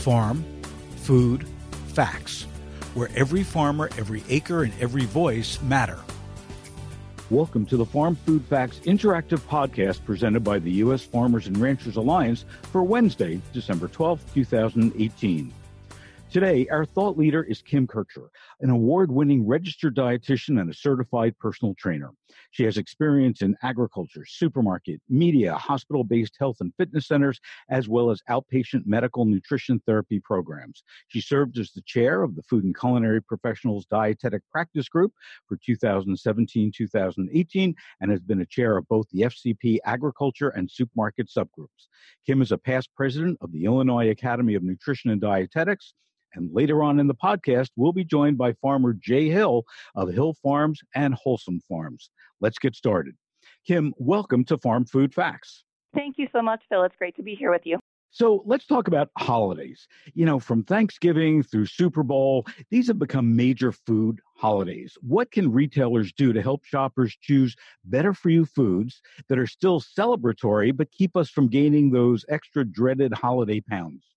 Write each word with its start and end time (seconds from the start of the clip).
Farm, 0.00 0.42
Food, 0.96 1.46
Facts, 1.88 2.46
where 2.94 3.10
every 3.14 3.42
farmer, 3.42 3.90
every 3.98 4.24
acre, 4.30 4.62
and 4.62 4.72
every 4.80 5.04
voice 5.04 5.60
matter. 5.60 5.98
Welcome 7.28 7.66
to 7.66 7.76
the 7.76 7.84
Farm 7.84 8.16
Food 8.16 8.42
Facts 8.46 8.78
interactive 8.86 9.40
podcast 9.40 10.02
presented 10.06 10.42
by 10.42 10.58
the 10.58 10.70
U.S. 10.84 11.02
Farmers 11.02 11.46
and 11.48 11.58
Ranchers 11.58 11.96
Alliance 11.96 12.46
for 12.72 12.82
Wednesday, 12.82 13.42
December 13.52 13.88
12, 13.88 14.24
2018. 14.32 15.52
Today, 16.30 16.68
our 16.70 16.84
thought 16.84 17.18
leader 17.18 17.42
is 17.42 17.60
Kim 17.60 17.88
Kirchherr, 17.88 18.28
an 18.60 18.70
award 18.70 19.10
winning 19.10 19.48
registered 19.48 19.96
dietitian 19.96 20.60
and 20.60 20.70
a 20.70 20.74
certified 20.74 21.36
personal 21.40 21.74
trainer. 21.74 22.12
She 22.52 22.62
has 22.62 22.78
experience 22.78 23.42
in 23.42 23.56
agriculture, 23.64 24.24
supermarket, 24.24 25.00
media, 25.08 25.56
hospital 25.56 26.04
based 26.04 26.36
health 26.38 26.58
and 26.60 26.72
fitness 26.76 27.08
centers, 27.08 27.40
as 27.68 27.88
well 27.88 28.12
as 28.12 28.22
outpatient 28.30 28.86
medical 28.86 29.24
nutrition 29.24 29.82
therapy 29.86 30.20
programs. 30.20 30.84
She 31.08 31.20
served 31.20 31.58
as 31.58 31.72
the 31.72 31.82
chair 31.82 32.22
of 32.22 32.36
the 32.36 32.44
Food 32.44 32.62
and 32.62 32.78
Culinary 32.78 33.20
Professionals 33.20 33.84
Dietetic 33.86 34.42
Practice 34.52 34.88
Group 34.88 35.12
for 35.48 35.58
2017 35.66 36.70
2018 36.72 37.74
and 38.00 38.10
has 38.12 38.20
been 38.20 38.40
a 38.40 38.46
chair 38.46 38.76
of 38.76 38.86
both 38.86 39.08
the 39.10 39.22
FCP 39.22 39.78
agriculture 39.84 40.50
and 40.50 40.70
supermarket 40.70 41.26
subgroups. 41.26 41.88
Kim 42.24 42.40
is 42.40 42.52
a 42.52 42.58
past 42.58 42.88
president 42.94 43.36
of 43.40 43.50
the 43.50 43.64
Illinois 43.64 44.10
Academy 44.10 44.54
of 44.54 44.62
Nutrition 44.62 45.10
and 45.10 45.20
Dietetics 45.20 45.92
and 46.34 46.50
later 46.52 46.82
on 46.82 47.00
in 47.00 47.06
the 47.06 47.14
podcast, 47.14 47.70
we'll 47.76 47.92
be 47.92 48.04
joined 48.04 48.38
by 48.38 48.52
farmer 48.54 48.92
Jay 48.92 49.28
Hill 49.28 49.64
of 49.94 50.12
Hill 50.12 50.34
Farms 50.42 50.80
and 50.94 51.14
Wholesome 51.14 51.60
Farms. 51.68 52.10
Let's 52.40 52.58
get 52.58 52.74
started. 52.74 53.14
Kim, 53.66 53.92
welcome 53.98 54.44
to 54.44 54.58
Farm 54.58 54.84
Food 54.84 55.14
Facts. 55.14 55.64
Thank 55.94 56.18
you 56.18 56.28
so 56.32 56.40
much, 56.42 56.62
Phil. 56.68 56.84
It's 56.84 56.96
great 56.96 57.16
to 57.16 57.22
be 57.22 57.34
here 57.34 57.50
with 57.50 57.62
you. 57.64 57.78
So 58.12 58.42
let's 58.44 58.66
talk 58.66 58.88
about 58.88 59.10
holidays. 59.18 59.86
You 60.14 60.26
know, 60.26 60.40
from 60.40 60.64
Thanksgiving 60.64 61.44
through 61.44 61.66
Super 61.66 62.02
Bowl, 62.02 62.44
these 62.70 62.88
have 62.88 62.98
become 62.98 63.36
major 63.36 63.70
food 63.70 64.20
holidays. 64.36 64.98
What 65.00 65.30
can 65.30 65.52
retailers 65.52 66.12
do 66.12 66.32
to 66.32 66.42
help 66.42 66.64
shoppers 66.64 67.16
choose 67.20 67.54
better 67.84 68.12
for 68.12 68.30
you 68.30 68.46
foods 68.46 69.00
that 69.28 69.38
are 69.38 69.46
still 69.46 69.80
celebratory 69.80 70.76
but 70.76 70.90
keep 70.90 71.16
us 71.16 71.30
from 71.30 71.48
gaining 71.48 71.90
those 71.90 72.24
extra 72.28 72.64
dreaded 72.64 73.12
holiday 73.14 73.60
pounds? 73.60 74.09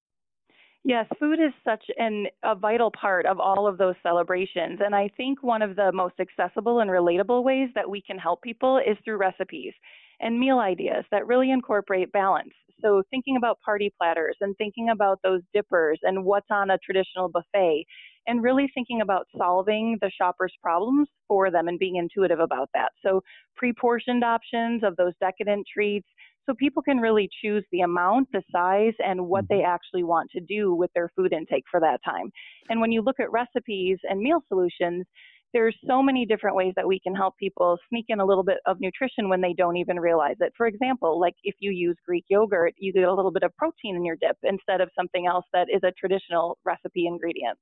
Yes, 0.86 1.08
food 1.17 1.39
is 1.39 1.53
such 1.64 1.86
an, 1.98 2.28
a 2.44 2.56
vital 2.56 2.92
part 2.92 3.26
of 3.26 3.39
all 3.39 3.67
of 3.67 3.78
those 3.78 3.95
celebrations. 4.03 4.80
And 4.84 4.94
I 4.94 5.09
think 5.16 5.42
one 5.42 5.62
of 5.62 5.76
the 5.78 5.92
most 5.94 6.16
accessible 6.20 6.80
and 6.80 6.92
relatable 6.92 7.44
ways 7.44 7.70
that 7.76 7.89
we 7.89 8.02
can 8.02 8.17
help 8.17 8.42
people 8.42 8.78
is 8.80 8.98
through 9.06 9.17
recipes 9.17 9.73
and 10.20 10.38
meal 10.39 10.59
ideas 10.59 11.06
that 11.11 11.26
really 11.26 11.52
incorporate 11.52 12.11
balance. 12.11 12.54
So, 12.81 13.02
thinking 13.09 13.38
about 13.38 13.59
party 13.61 13.94
platters 13.98 14.36
and 14.42 14.58
thinking 14.58 14.89
about 14.89 15.20
those 15.23 15.42
dippers 15.54 16.00
and 16.04 16.26
what's 16.26 16.52
on 16.52 16.70
a 16.70 16.78
traditional 16.80 17.30
buffet, 17.30 17.86
and 18.28 18.44
really 18.44 18.70
thinking 18.73 19.00
about 19.00 19.28
solving 19.38 19.98
the 20.02 20.11
shopper's 20.11 20.54
problems 20.61 21.08
for 21.30 21.50
them 21.50 21.70
and 21.70 21.80
being 21.80 21.95
intuitive 21.95 22.39
about 22.39 22.70
that. 22.73 22.92
So, 23.02 23.22
pre 23.56 23.72
portioned 23.72 24.23
options 24.26 24.84
of 24.84 24.98
those 24.98 25.14
decadent 25.22 25.66
treats 25.72 26.08
so 26.45 26.53
people 26.53 26.81
can 26.81 26.97
really 26.97 27.30
choose 27.41 27.63
the 27.72 27.81
amount, 27.81 28.27
the 28.31 28.44
size, 28.52 28.94
and 28.99 29.27
what 29.27 29.45
they 29.49 29.58
mm-hmm. 29.58 29.73
actually 29.73 30.03
want 30.03 30.30
to 30.31 30.41
do 30.41 30.73
with 30.73 30.91
their 30.94 31.09
food 31.16 31.33
intake 31.33 31.63
for 31.69 31.80
that 31.80 31.99
time. 32.03 32.31
And 32.69 32.81
when 32.81 32.91
you 32.91 33.02
look 33.02 33.19
at 33.19 33.31
recipes 33.31 33.97
and 34.03 34.19
meal 34.19 34.44
solutions, 34.47 35.05
there's 35.53 35.77
so 35.88 36.02
many 36.02 36.25
different 36.25 36.55
ways 36.55 36.73
that 36.75 36.88
we 36.88 36.99
can 36.99 37.14
help 37.14 37.38
people 37.38 37.77
sneak 37.88 38.05
in 38.09 38.19
a 38.19 38.25
little 38.25 38.44
bit 38.44 38.58
of 38.66 38.77
nutrition 38.80 39.30
when 39.30 39.39
they 39.39 39.53
don't 39.53 39.77
even 39.77 39.99
realize 39.99 40.36
it. 40.39 40.52
For 40.58 40.66
example, 40.66 41.19
like 41.19 41.36
if 41.44 41.53
you 41.59 41.71
use 41.71 41.95
Greek 42.05 42.25
yogurt, 42.27 42.73
you 42.77 42.91
get 42.91 43.03
a 43.03 43.14
little 43.14 43.31
bit 43.31 43.44
of 43.44 43.55
protein 43.55 43.95
in 43.95 44.03
your 44.03 44.16
dip 44.19 44.38
instead 44.41 44.81
of 44.81 44.89
something 44.97 45.27
else 45.27 45.45
that 45.53 45.67
is 45.71 45.81
a 45.83 45.91
traditional 45.91 46.58
recipe 46.66 47.05
ingredient. 47.05 47.58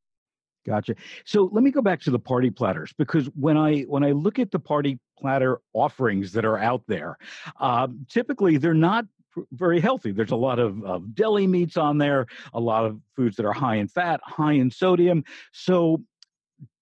Gotcha. 0.65 0.95
So 1.25 1.49
let 1.51 1.63
me 1.63 1.71
go 1.71 1.81
back 1.81 2.01
to 2.01 2.11
the 2.11 2.19
party 2.19 2.51
platters 2.51 2.93
because 2.97 3.25
when 3.35 3.57
I 3.57 3.81
when 3.81 4.03
I 4.03 4.11
look 4.11 4.37
at 4.37 4.51
the 4.51 4.59
party 4.59 4.99
platter 5.17 5.59
offerings 5.73 6.31
that 6.33 6.45
are 6.45 6.59
out 6.59 6.83
there, 6.87 7.17
um, 7.59 8.05
typically 8.09 8.57
they're 8.57 8.73
not 8.73 9.05
very 9.53 9.79
healthy. 9.79 10.11
There's 10.11 10.31
a 10.31 10.35
lot 10.35 10.59
of, 10.59 10.83
of 10.83 11.15
deli 11.15 11.47
meats 11.47 11.77
on 11.77 11.97
there, 11.97 12.27
a 12.53 12.59
lot 12.59 12.85
of 12.85 12.99
foods 13.15 13.37
that 13.37 13.45
are 13.45 13.53
high 13.53 13.75
in 13.75 13.87
fat, 13.87 14.19
high 14.23 14.53
in 14.53 14.69
sodium. 14.69 15.23
So 15.51 16.03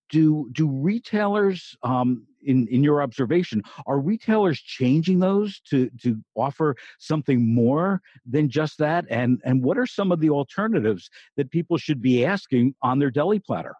do 0.10 0.50
do 0.52 0.68
retailers 0.68 1.78
um, 1.84 2.26
in 2.44 2.68
in 2.68 2.84
your 2.84 3.02
observation 3.02 3.62
are 3.86 4.00
retailers 4.00 4.60
changing 4.60 5.20
those 5.20 5.60
to 5.62 5.90
to 6.02 6.18
offer 6.36 6.76
something 6.98 7.54
more 7.54 8.02
than 8.26 8.50
just 8.50 8.78
that 8.78 9.06
and 9.10 9.42
and 9.46 9.64
what 9.64 9.78
are 9.78 9.88
some 9.88 10.12
of 10.12 10.20
the 10.20 10.30
alternatives 10.30 11.10
that 11.38 11.52
people 11.52 11.78
should 11.78 12.02
be 12.02 12.26
asking 12.26 12.74
on 12.82 13.00
their 13.00 13.12
deli 13.12 13.40
platter 13.40 13.74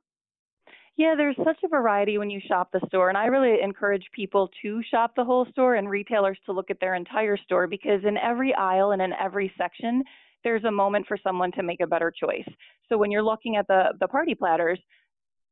yeah, 1.00 1.14
there's 1.16 1.38
such 1.46 1.60
a 1.64 1.70
variety 1.70 2.18
when 2.18 2.30
you 2.30 2.42
shop 2.46 2.72
the 2.74 2.82
store, 2.88 3.08
and 3.08 3.18
I 3.18 3.28
really 3.28 3.62
encourage 3.64 4.04
people 4.14 4.50
to 4.62 4.84
shop 4.92 5.14
the 5.16 5.24
whole 5.24 5.46
store 5.50 5.76
and 5.76 5.90
retailers 5.90 6.38
to 6.46 6.52
look 6.52 6.70
at 6.70 6.82
their 6.82 6.96
entire 6.96 7.38
store 7.38 7.68
because 7.68 8.04
in 8.04 8.18
every 8.18 8.54
aisle 8.54 8.92
and 8.92 9.02
in 9.02 9.14
every 9.14 9.50
section, 9.58 10.04
there's 10.44 10.66
a 10.66 10.72
moment 10.72 11.08
for 11.08 11.18
someone 11.24 11.54
to 11.54 11.64
make 11.64 11.80
a 11.80 11.88
better 11.88 12.12
choice. 12.12 12.48
So 12.90 12.98
when 12.98 13.12
you're 13.12 13.24
looking 13.24 13.56
at 13.56 13.66
the 13.68 13.94
the 14.02 14.10
party 14.10 14.36
platters, 14.36 14.78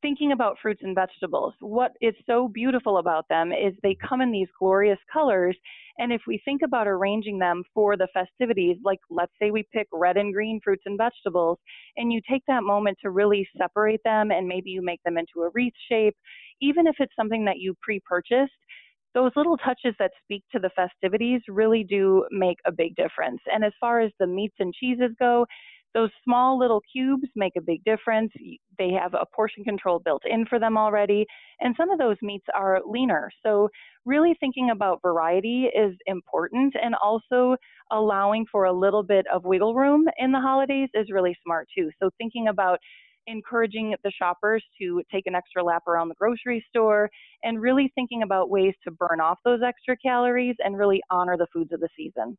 thinking 0.02 0.32
about 0.32 0.58
fruits 0.62 0.82
and 0.84 0.96
vegetables, 0.96 1.54
what 1.60 1.92
is 2.02 2.14
so 2.26 2.48
beautiful 2.48 2.98
about 2.98 3.28
them 3.30 3.52
is 3.52 3.74
they 3.82 3.98
come 4.08 4.22
in 4.22 4.32
these 4.32 4.48
glorious 4.60 5.00
colors. 5.12 5.58
And 5.98 6.14
if 6.14 6.22
we 6.28 6.42
think 6.46 6.62
about 6.64 6.88
arranging 6.88 7.40
them 7.40 7.64
for 7.74 7.98
the 7.98 8.08
festivities, 8.14 8.78
like 8.84 9.00
let's 9.10 9.32
say 9.42 9.52
we 9.52 9.68
pick 9.74 9.88
red 9.92 10.18
and 10.18 10.34
green 10.34 10.60
fruits 10.64 10.84
and 10.86 10.98
vegetables, 10.98 11.58
and 11.98 12.14
you 12.14 12.22
take 12.30 12.44
that 12.48 12.64
moment 12.64 12.98
to 13.02 13.10
really 13.10 13.48
separate 13.58 14.02
them 14.04 14.32
and 14.32 14.48
maybe 14.48 14.70
you 14.70 14.82
make 14.82 15.02
them 15.04 15.18
into 15.18 15.42
a 15.42 15.50
wreath 15.54 15.74
shape, 15.90 16.16
even 16.62 16.88
if 16.88 16.96
it's 17.00 17.16
something 17.16 17.46
that 17.46 17.58
you 17.58 17.74
pre 17.82 18.00
purchased, 18.00 18.54
those 19.14 19.32
little 19.36 19.58
touches 19.58 19.96
that 19.98 20.12
speak 20.24 20.44
to 20.52 20.60
the 20.60 20.70
festivities 20.76 21.42
really 21.48 21.84
do 21.84 22.24
make 22.30 22.58
a 22.66 22.72
big 22.72 22.96
difference. 22.96 23.42
And 23.52 23.64
as 23.66 23.74
far 23.80 24.00
as 24.00 24.12
the 24.20 24.28
meats 24.28 24.56
and 24.60 24.72
cheeses 24.74 25.12
go, 25.18 25.48
those 25.98 26.12
small 26.24 26.60
little 26.60 26.82
cubes 26.94 27.28
make 27.36 27.54
a 27.58 27.62
big 27.62 27.84
difference. 27.86 28.32
They 28.80 28.92
have 28.92 29.16
a 29.16 29.26
portion 29.36 29.66
control 29.66 30.00
built 30.00 30.24
in 30.30 30.46
for 30.46 30.60
them 30.60 30.78
already, 30.78 31.26
and 31.62 31.76
some 31.78 31.90
of 31.92 32.00
those 32.00 32.18
meats 32.22 32.46
are 32.56 32.82
leaner. 32.86 33.32
So, 33.44 33.70
really 34.06 34.36
thinking 34.40 34.70
about 34.72 35.02
variety 35.02 35.66
is 35.66 35.96
important, 36.08 36.76
and 36.82 36.96
also 37.04 37.58
allowing 37.92 38.46
for 38.52 38.66
a 38.66 38.74
little 38.74 39.04
bit 39.04 39.26
of 39.34 39.46
wiggle 39.46 39.76
room 39.76 40.06
in 40.20 40.32
the 40.32 40.40
holidays 40.42 40.90
is 40.94 41.12
really 41.12 41.36
smart 41.44 41.68
too. 41.78 41.92
So, 42.02 42.12
thinking 42.20 42.48
about 42.50 42.80
encouraging 43.28 43.96
the 44.04 44.12
shoppers 44.12 44.64
to 44.80 45.04
take 45.12 45.28
an 45.28 45.36
extra 45.36 45.64
lap 45.64 45.88
around 45.88 46.10
the 46.10 46.16
grocery 46.16 46.66
store 46.70 47.10
and 47.44 47.62
really 47.62 47.92
thinking 47.96 48.24
about 48.24 48.50
ways 48.50 48.74
to 48.84 48.92
burn 48.92 49.20
off 49.22 49.40
those 49.46 49.62
extra 49.66 49.98
calories 49.98 50.56
and 50.60 50.78
really 50.78 51.02
honor 51.12 51.38
the 51.38 51.48
foods 51.54 51.74
of 51.74 51.80
the 51.82 51.90
season. 51.98 52.38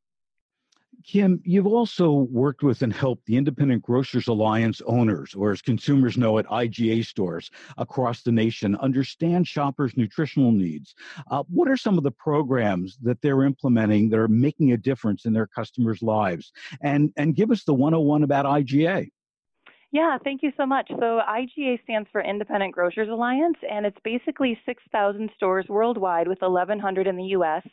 Kim, 1.04 1.40
you've 1.44 1.66
also 1.66 2.10
worked 2.30 2.62
with 2.62 2.82
and 2.82 2.92
helped 2.92 3.26
the 3.26 3.36
Independent 3.36 3.82
Grocers 3.82 4.28
Alliance 4.28 4.82
owners, 4.86 5.34
or 5.34 5.52
as 5.52 5.62
consumers 5.62 6.18
know 6.18 6.38
it, 6.38 6.46
IGA 6.46 7.04
stores 7.04 7.50
across 7.76 8.22
the 8.22 8.32
nation, 8.32 8.76
understand 8.76 9.46
shoppers' 9.46 9.96
nutritional 9.96 10.52
needs. 10.52 10.94
Uh, 11.30 11.44
what 11.48 11.68
are 11.68 11.76
some 11.76 11.98
of 11.98 12.04
the 12.04 12.10
programs 12.10 12.98
that 13.02 13.20
they're 13.22 13.44
implementing 13.44 14.08
that 14.10 14.18
are 14.18 14.28
making 14.28 14.72
a 14.72 14.76
difference 14.76 15.24
in 15.24 15.32
their 15.32 15.46
customers' 15.46 16.02
lives? 16.02 16.52
And, 16.82 17.12
and 17.16 17.34
give 17.34 17.50
us 17.50 17.64
the 17.64 17.74
101 17.74 18.24
about 18.24 18.44
IGA. 18.44 19.10
Yeah, 19.90 20.18
thank 20.22 20.42
you 20.42 20.52
so 20.56 20.66
much. 20.66 20.88
So 20.90 21.20
IGA 21.26 21.82
stands 21.84 22.08
for 22.12 22.20
Independent 22.20 22.74
Grocers 22.74 23.08
Alliance, 23.08 23.56
and 23.70 23.86
it's 23.86 23.96
basically 24.04 24.58
6,000 24.66 25.30
stores 25.34 25.64
worldwide 25.68 26.28
with 26.28 26.42
1,100 26.42 27.06
in 27.06 27.16
the 27.16 27.24
U.S. 27.24 27.66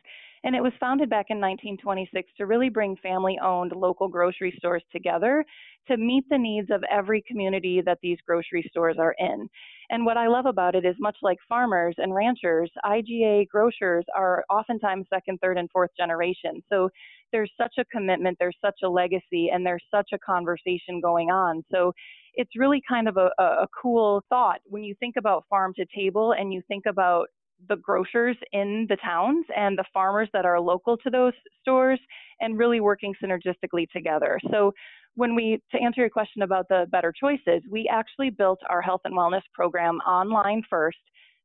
And 0.46 0.56
it 0.56 0.62
was 0.62 0.74
founded 0.80 1.10
back 1.10 1.26
in 1.30 1.38
1926 1.38 2.32
to 2.38 2.46
really 2.46 2.70
bring 2.70 2.96
family 2.98 3.40
owned 3.44 3.72
local 3.72 4.08
grocery 4.08 4.54
stores 4.60 4.84
together 4.92 5.44
to 5.88 5.98
meet 5.98 6.24
the 6.30 6.38
needs 6.38 6.70
of 6.70 6.84
every 6.92 7.24
community 7.28 7.82
that 7.84 7.98
these 8.04 8.20
grocery 8.28 8.64
stores 8.70 8.98
are 9.00 9.16
in. 9.18 9.50
And 9.90 10.06
what 10.06 10.18
I 10.18 10.28
love 10.28 10.46
about 10.46 10.76
it 10.76 10.86
is 10.86 10.96
much 11.00 11.18
like 11.24 11.38
farmers 11.50 11.96
and 11.98 12.14
ranchers, 12.14 12.72
IGA 12.86 13.48
grocers 13.48 14.06
are 14.16 14.44
oftentimes 14.50 15.08
second, 15.12 15.40
third, 15.42 15.58
and 15.58 15.70
fourth 15.72 15.92
generation. 15.98 16.62
So 16.72 16.90
there's 17.32 17.52
such 17.60 17.74
a 17.80 17.86
commitment, 17.86 18.38
there's 18.40 18.58
such 18.64 18.80
a 18.84 18.90
legacy, 18.90 19.50
and 19.52 19.66
there's 19.66 19.84
such 19.90 20.10
a 20.14 20.20
conversation 20.20 21.02
going 21.02 21.32
on. 21.32 21.64
So 21.72 21.92
it's 22.36 22.52
really 22.56 22.82
kind 22.88 23.08
of 23.08 23.18
a, 23.18 23.32
a 23.40 23.68
cool 23.82 24.24
thought 24.30 24.60
when 24.66 24.84
you 24.84 24.94
think 25.00 25.16
about 25.18 25.46
farm 25.50 25.74
to 25.78 25.86
table 25.96 26.34
and 26.34 26.54
you 26.54 26.62
think 26.68 26.84
about 26.88 27.28
the 27.70 27.78
grocers 27.78 28.38
in 28.52 28.86
the 28.90 28.98
towns 28.98 29.46
and 29.56 29.78
the 29.78 29.86
farmers 29.94 30.30
that 30.34 30.46
are 30.46 30.60
local 30.60 30.98
to 30.98 31.10
those 31.10 31.34
stores 31.62 32.00
and 32.42 32.58
really 32.58 32.80
working 32.80 33.14
synergistically 33.24 33.88
together. 33.92 34.40
So 34.52 34.74
when 35.16 35.36
we 35.36 35.62
to 35.72 35.80
answer 35.82 36.02
your 36.02 36.10
question 36.10 36.42
about 36.42 36.68
the 36.70 36.86
better 36.92 37.14
choices, 37.18 37.62
we 37.70 37.90
actually 37.92 38.30
built 38.30 38.60
our 38.70 38.82
health 38.82 39.02
and 39.06 39.14
wellness 39.16 39.42
program 39.54 39.96
online 40.00 40.62
first 40.70 40.98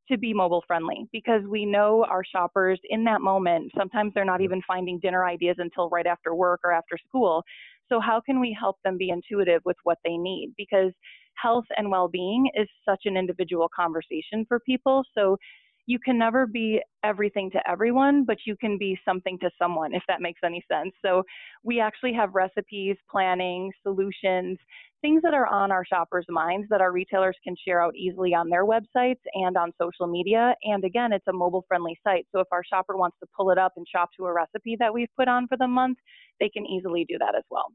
to 0.09 0.17
be 0.17 0.33
mobile 0.33 0.63
friendly 0.67 1.07
because 1.11 1.41
we 1.49 1.65
know 1.65 2.05
our 2.09 2.23
shoppers 2.25 2.79
in 2.89 3.03
that 3.05 3.21
moment 3.21 3.71
sometimes 3.77 4.11
they're 4.13 4.25
not 4.25 4.41
even 4.41 4.61
finding 4.67 4.99
dinner 4.99 5.25
ideas 5.25 5.55
until 5.59 5.89
right 5.89 6.07
after 6.07 6.35
work 6.35 6.59
or 6.63 6.71
after 6.73 6.97
school 7.07 7.43
So, 7.89 7.99
how 7.99 8.21
can 8.21 8.39
we 8.39 8.55
help 8.59 8.77
them 8.83 8.97
be 8.97 9.09
intuitive 9.09 9.61
with 9.65 9.77
what 9.83 9.99
they 10.03 10.17
need? 10.17 10.53
Because 10.57 10.91
health 11.35 11.65
and 11.77 11.89
well 11.91 12.07
being 12.07 12.49
is 12.55 12.67
such 12.87 13.01
an 13.05 13.17
individual 13.17 13.69
conversation 13.75 14.45
for 14.47 14.59
people. 14.59 15.03
So, 15.17 15.37
you 15.91 15.99
can 15.99 16.17
never 16.17 16.47
be 16.47 16.79
everything 17.03 17.51
to 17.51 17.59
everyone, 17.69 18.23
but 18.23 18.37
you 18.45 18.55
can 18.55 18.77
be 18.77 18.97
something 19.03 19.37
to 19.39 19.49
someone, 19.61 19.93
if 19.93 20.01
that 20.07 20.21
makes 20.21 20.39
any 20.45 20.63
sense. 20.71 20.93
So 21.03 21.23
we 21.63 21.81
actually 21.81 22.13
have 22.13 22.33
recipes, 22.33 22.95
planning, 23.09 23.71
solutions, 23.83 24.57
things 25.01 25.21
that 25.23 25.33
are 25.33 25.47
on 25.47 25.69
our 25.69 25.83
shoppers' 25.83 26.25
minds 26.29 26.67
that 26.69 26.79
our 26.79 26.93
retailers 26.93 27.35
can 27.43 27.55
share 27.67 27.81
out 27.83 27.93
easily 27.95 28.33
on 28.33 28.49
their 28.49 28.65
websites 28.65 29.19
and 29.33 29.57
on 29.57 29.73
social 29.81 30.07
media. 30.07 30.55
And 30.63 30.85
again, 30.85 31.11
it's 31.11 31.27
a 31.27 31.33
mobile 31.33 31.65
friendly 31.67 31.99
site. 32.05 32.25
So 32.31 32.39
if 32.39 32.47
our 32.53 32.63
shopper 32.63 32.95
wants 32.95 33.17
to 33.21 33.27
pull 33.35 33.51
it 33.51 33.57
up 33.57 33.73
and 33.75 33.85
shop 33.93 34.11
to 34.17 34.27
a 34.27 34.33
recipe 34.33 34.77
that 34.79 34.93
we've 34.93 35.13
put 35.17 35.27
on 35.27 35.47
for 35.47 35.57
the 35.57 35.67
month, 35.67 35.97
they 36.39 36.47
can 36.49 36.65
easily 36.65 37.05
do 37.09 37.17
that 37.19 37.35
as 37.35 37.43
well. 37.51 37.67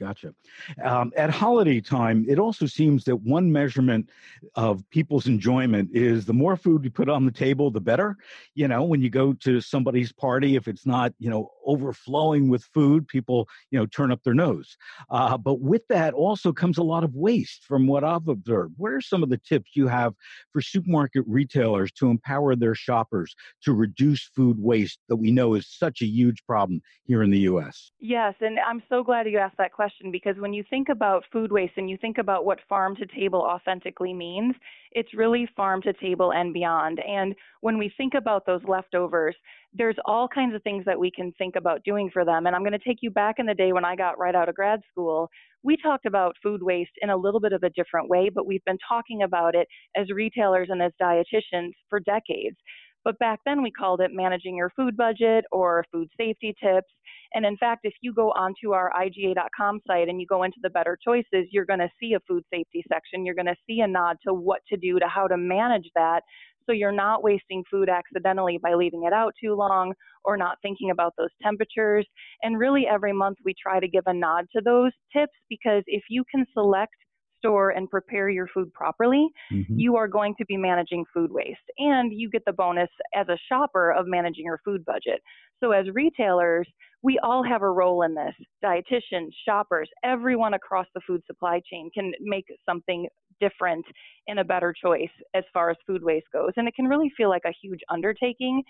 Gotcha. 0.00 0.34
Um, 0.82 1.12
at 1.16 1.30
holiday 1.30 1.80
time, 1.80 2.26
it 2.28 2.38
also 2.38 2.66
seems 2.66 3.04
that 3.04 3.16
one 3.16 3.52
measurement 3.52 4.08
of 4.54 4.88
people's 4.90 5.26
enjoyment 5.26 5.90
is 5.92 6.24
the 6.24 6.32
more 6.32 6.56
food 6.56 6.82
you 6.82 6.90
put 6.90 7.08
on 7.08 7.24
the 7.24 7.30
table, 7.30 7.70
the 7.70 7.80
better. 7.80 8.16
You 8.54 8.68
know, 8.68 8.82
when 8.82 9.00
you 9.00 9.10
go 9.10 9.32
to 9.34 9.60
somebody's 9.60 10.10
party, 10.10 10.56
if 10.56 10.66
it's 10.66 10.86
not, 10.86 11.12
you 11.18 11.30
know, 11.30 11.52
overflowing 11.66 12.48
with 12.48 12.64
food, 12.74 13.06
people, 13.06 13.48
you 13.70 13.78
know, 13.78 13.86
turn 13.86 14.10
up 14.10 14.22
their 14.24 14.34
nose. 14.34 14.76
Uh, 15.10 15.36
but 15.36 15.60
with 15.60 15.86
that 15.88 16.14
also 16.14 16.52
comes 16.52 16.78
a 16.78 16.82
lot 16.82 17.04
of 17.04 17.14
waste 17.14 17.64
from 17.64 17.86
what 17.86 18.04
I've 18.04 18.28
observed. 18.28 18.74
What 18.76 18.92
are 18.92 19.00
some 19.00 19.22
of 19.22 19.28
the 19.28 19.38
tips 19.38 19.72
you 19.74 19.88
have 19.88 20.14
for 20.52 20.60
supermarket 20.60 21.24
retailers 21.26 21.92
to 21.92 22.10
empower 22.10 22.56
their 22.56 22.74
shoppers 22.74 23.34
to 23.62 23.72
reduce 23.72 24.30
food 24.34 24.56
waste 24.58 24.98
that 25.08 25.16
we 25.16 25.30
know 25.30 25.54
is 25.54 25.66
such 25.68 26.02
a 26.02 26.06
huge 26.06 26.44
problem 26.46 26.82
here 27.04 27.22
in 27.22 27.30
the 27.30 27.40
U.S.? 27.40 27.92
Yes, 28.00 28.34
and 28.40 28.58
I'm 28.58 28.82
so 28.88 29.04
glad 29.04 29.28
you 29.28 29.38
asked 29.38 29.58
that 29.58 29.72
question 29.72 29.82
question 29.82 30.12
because 30.12 30.40
when 30.40 30.52
you 30.52 30.64
think 30.70 30.88
about 30.88 31.24
food 31.32 31.50
waste 31.50 31.74
and 31.76 31.90
you 31.90 31.96
think 31.96 32.18
about 32.18 32.44
what 32.44 32.58
farm 32.68 32.96
to 32.96 33.06
table 33.06 33.40
authentically 33.40 34.14
means, 34.14 34.54
it's 34.92 35.12
really 35.14 35.48
farm 35.56 35.82
to 35.82 35.92
table 35.92 36.32
and 36.32 36.52
beyond. 36.52 37.00
And 37.00 37.34
when 37.60 37.78
we 37.78 37.92
think 37.96 38.14
about 38.14 38.46
those 38.46 38.62
leftovers, 38.66 39.34
there's 39.74 39.96
all 40.04 40.28
kinds 40.28 40.54
of 40.54 40.62
things 40.62 40.84
that 40.84 40.98
we 40.98 41.10
can 41.10 41.32
think 41.38 41.56
about 41.56 41.82
doing 41.84 42.10
for 42.12 42.24
them. 42.24 42.46
And 42.46 42.54
I'm 42.54 42.62
going 42.62 42.78
to 42.78 42.78
take 42.86 42.98
you 43.00 43.10
back 43.10 43.36
in 43.38 43.46
the 43.46 43.54
day 43.54 43.72
when 43.72 43.84
I 43.84 43.96
got 43.96 44.18
right 44.18 44.34
out 44.34 44.48
of 44.48 44.54
grad 44.54 44.80
school. 44.90 45.28
We 45.62 45.76
talked 45.76 46.06
about 46.06 46.36
food 46.42 46.62
waste 46.62 46.92
in 47.00 47.10
a 47.10 47.16
little 47.16 47.40
bit 47.40 47.52
of 47.52 47.62
a 47.62 47.70
different 47.70 48.08
way, 48.08 48.30
but 48.34 48.46
we've 48.46 48.64
been 48.64 48.78
talking 48.86 49.22
about 49.22 49.54
it 49.54 49.66
as 49.96 50.10
retailers 50.14 50.68
and 50.70 50.82
as 50.82 50.92
dietitians 51.00 51.72
for 51.88 52.00
decades. 52.00 52.56
But 53.04 53.18
back 53.18 53.40
then 53.44 53.62
we 53.62 53.70
called 53.70 54.00
it 54.00 54.10
managing 54.12 54.56
your 54.56 54.70
food 54.76 54.96
budget 54.96 55.44
or 55.50 55.84
food 55.90 56.08
safety 56.16 56.54
tips. 56.62 56.92
And 57.34 57.44
in 57.44 57.56
fact, 57.56 57.80
if 57.84 57.94
you 58.00 58.12
go 58.14 58.30
onto 58.32 58.72
our 58.72 58.92
IGA.com 58.94 59.80
site 59.86 60.08
and 60.08 60.20
you 60.20 60.26
go 60.26 60.42
into 60.44 60.58
the 60.62 60.70
better 60.70 60.96
choices, 61.04 61.48
you're 61.50 61.64
going 61.64 61.80
to 61.80 61.88
see 61.98 62.12
a 62.14 62.20
food 62.28 62.44
safety 62.52 62.84
section. 62.88 63.24
You're 63.24 63.34
going 63.34 63.46
to 63.46 63.56
see 63.66 63.80
a 63.80 63.88
nod 63.88 64.18
to 64.26 64.34
what 64.34 64.60
to 64.68 64.76
do 64.76 64.98
to 64.98 65.08
how 65.08 65.26
to 65.26 65.36
manage 65.36 65.88
that. 65.94 66.22
So 66.66 66.72
you're 66.72 66.92
not 66.92 67.22
wasting 67.22 67.64
food 67.70 67.88
accidentally 67.88 68.58
by 68.62 68.74
leaving 68.74 69.04
it 69.04 69.12
out 69.12 69.34
too 69.42 69.54
long 69.54 69.92
or 70.24 70.36
not 70.36 70.58
thinking 70.62 70.90
about 70.90 71.14
those 71.18 71.30
temperatures. 71.42 72.06
And 72.42 72.58
really 72.58 72.86
every 72.86 73.12
month 73.12 73.38
we 73.44 73.54
try 73.60 73.80
to 73.80 73.88
give 73.88 74.04
a 74.06 74.14
nod 74.14 74.46
to 74.54 74.62
those 74.64 74.92
tips 75.12 75.32
because 75.48 75.82
if 75.86 76.04
you 76.08 76.24
can 76.30 76.44
select 76.54 76.94
store 77.38 77.70
and 77.70 77.90
prepare 77.90 78.28
your 78.28 78.46
food 78.54 78.72
properly, 78.72 79.28
mm-hmm. 79.52 79.78
you 79.78 79.96
are 79.96 80.06
going 80.06 80.34
to 80.38 80.44
be 80.46 80.56
managing 80.56 81.04
food 81.12 81.30
waste. 81.32 81.58
And 81.78 82.12
you 82.12 82.30
get 82.30 82.42
the 82.46 82.52
bonus 82.52 82.88
as 83.14 83.28
a 83.28 83.38
shopper 83.50 83.90
of 83.90 84.06
managing 84.06 84.44
your 84.44 84.60
food 84.64 84.84
budget. 84.84 85.20
So, 85.60 85.72
as 85.72 85.86
retailers, 85.92 86.68
we 87.02 87.18
all 87.22 87.42
have 87.42 87.62
a 87.62 87.70
role 87.70 88.02
in 88.02 88.14
this. 88.14 88.34
Dietitians, 88.64 89.30
shoppers, 89.46 89.88
everyone 90.04 90.54
across 90.54 90.86
the 90.94 91.00
food 91.06 91.22
supply 91.26 91.60
chain 91.70 91.90
can 91.92 92.12
make 92.20 92.46
something 92.68 93.08
different 93.42 93.84
and 94.28 94.38
a 94.38 94.44
better 94.44 94.72
choice 94.72 95.10
as 95.34 95.44
far 95.52 95.70
as 95.70 95.76
food 95.86 96.02
waste 96.02 96.26
goes. 96.32 96.52
And 96.56 96.68
it 96.68 96.74
can 96.74 96.86
really 96.86 97.10
feel 97.16 97.28
like 97.28 97.42
a 97.44 97.54
huge 97.62 97.80
undertaking. 97.90 98.62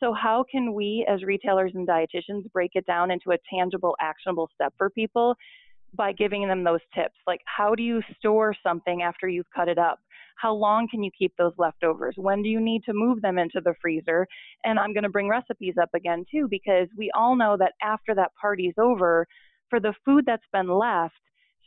So, 0.00 0.12
how 0.12 0.44
can 0.50 0.74
we 0.74 1.06
as 1.08 1.22
retailers 1.22 1.72
and 1.74 1.88
dietitians 1.88 2.50
break 2.52 2.72
it 2.74 2.86
down 2.86 3.10
into 3.10 3.30
a 3.30 3.38
tangible, 3.52 3.96
actionable 4.00 4.50
step 4.54 4.74
for 4.76 4.90
people 4.90 5.36
by 5.94 6.12
giving 6.12 6.46
them 6.46 6.64
those 6.64 6.80
tips 6.94 7.14
like 7.26 7.40
how 7.44 7.74
do 7.74 7.82
you 7.82 8.02
store 8.18 8.54
something 8.62 9.02
after 9.02 9.28
you've 9.28 9.50
cut 9.54 9.68
it 9.68 9.78
up 9.78 9.98
how 10.36 10.52
long 10.52 10.86
can 10.90 11.02
you 11.02 11.10
keep 11.16 11.32
those 11.38 11.52
leftovers 11.58 12.14
when 12.16 12.42
do 12.42 12.48
you 12.48 12.60
need 12.60 12.82
to 12.84 12.92
move 12.92 13.22
them 13.22 13.38
into 13.38 13.60
the 13.64 13.74
freezer 13.80 14.26
and 14.64 14.78
i'm 14.78 14.92
going 14.92 15.04
to 15.04 15.08
bring 15.08 15.28
recipes 15.28 15.74
up 15.80 15.88
again 15.94 16.24
too 16.30 16.46
because 16.50 16.88
we 16.98 17.10
all 17.16 17.36
know 17.36 17.56
that 17.56 17.72
after 17.82 18.14
that 18.14 18.32
party's 18.40 18.74
over 18.78 19.26
for 19.70 19.80
the 19.80 19.94
food 20.04 20.24
that's 20.26 20.42
been 20.52 20.68
left 20.68 21.14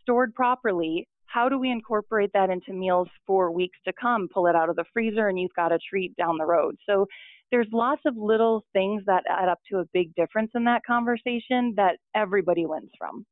stored 0.02 0.34
properly 0.36 1.08
how 1.30 1.48
do 1.48 1.60
we 1.60 1.70
incorporate 1.70 2.32
that 2.34 2.50
into 2.50 2.74
meals 2.74 3.08
for 3.28 3.52
weeks 3.52 3.78
to 3.86 3.94
come? 3.94 4.28
Pull 4.34 4.48
it 4.48 4.56
out 4.56 4.70
of 4.70 4.76
the 4.76 4.86
freezer 4.92 5.28
and 5.28 5.40
you've 5.40 5.54
got 5.56 5.72
a 5.72 5.80
treat 5.90 6.16
down 6.16 6.38
the 6.38 6.46
road. 6.46 6.76
So 6.88 7.06
there's 7.52 7.68
lots 7.72 8.02
of 8.06 8.18
little 8.18 8.66
things 8.74 9.04
that 9.06 9.24
add 9.30 9.48
up 9.48 9.60
to 9.72 9.80
a 9.80 9.86
big 9.94 10.14
difference 10.16 10.52
in 10.56 10.64
that 10.66 10.82
conversation 10.86 11.74
that 11.78 11.98
everybody 12.16 12.66
wins 12.66 12.92
from. 12.98 13.26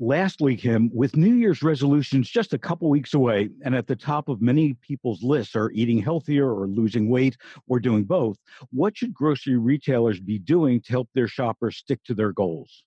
Lastly, 0.00 0.56
Kim, 0.56 0.90
with 0.92 1.16
New 1.16 1.34
Year's 1.34 1.62
resolutions 1.62 2.28
just 2.28 2.54
a 2.54 2.58
couple 2.58 2.90
weeks 2.90 3.14
away, 3.14 3.50
and 3.64 3.72
at 3.72 3.86
the 3.86 3.94
top 3.94 4.28
of 4.28 4.42
many 4.42 4.74
people's 4.74 5.22
lists 5.22 5.54
are 5.54 5.70
eating 5.70 5.98
healthier 5.98 6.52
or 6.52 6.66
losing 6.66 7.08
weight 7.08 7.36
or 7.68 7.78
doing 7.78 8.02
both, 8.02 8.36
what 8.72 8.96
should 8.96 9.14
grocery 9.14 9.56
retailers 9.56 10.18
be 10.18 10.40
doing 10.40 10.80
to 10.80 10.90
help 10.90 11.08
their 11.14 11.28
shoppers 11.28 11.76
stick 11.76 12.02
to 12.04 12.14
their 12.14 12.32
goals? 12.32 12.82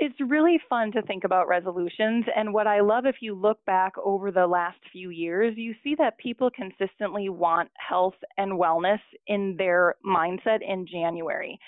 It's 0.00 0.20
really 0.20 0.60
fun 0.68 0.92
to 0.92 1.02
think 1.02 1.24
about 1.24 1.48
resolutions. 1.48 2.24
And 2.36 2.54
what 2.54 2.68
I 2.68 2.80
love, 2.80 3.04
if 3.04 3.16
you 3.20 3.34
look 3.34 3.64
back 3.64 3.92
over 3.98 4.30
the 4.30 4.46
last 4.46 4.78
few 4.92 5.10
years, 5.10 5.54
you 5.56 5.74
see 5.82 5.96
that 5.98 6.18
people 6.18 6.50
consistently 6.50 7.28
want 7.28 7.70
health 7.76 8.14
and 8.36 8.52
wellness 8.52 9.00
in 9.26 9.56
their 9.58 9.96
mindset 10.06 10.60
in 10.66 10.86
January. 10.86 11.58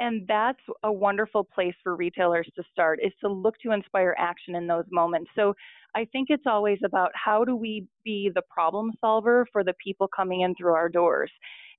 And 0.00 0.26
that's 0.28 0.60
a 0.82 0.92
wonderful 0.92 1.44
place 1.44 1.74
for 1.82 1.96
retailers 1.96 2.48
to 2.56 2.62
start 2.70 3.00
is 3.02 3.12
to 3.20 3.28
look 3.28 3.58
to 3.62 3.72
inspire 3.72 4.14
action 4.18 4.54
in 4.54 4.66
those 4.66 4.84
moments. 4.92 5.30
So 5.34 5.54
I 5.96 6.04
think 6.12 6.28
it's 6.30 6.46
always 6.46 6.78
about 6.84 7.10
how 7.14 7.44
do 7.44 7.56
we 7.56 7.86
be 8.04 8.30
the 8.32 8.42
problem 8.42 8.92
solver 9.00 9.46
for 9.50 9.64
the 9.64 9.74
people 9.82 10.08
coming 10.14 10.42
in 10.42 10.54
through 10.54 10.74
our 10.74 10.88
doors. 10.88 11.32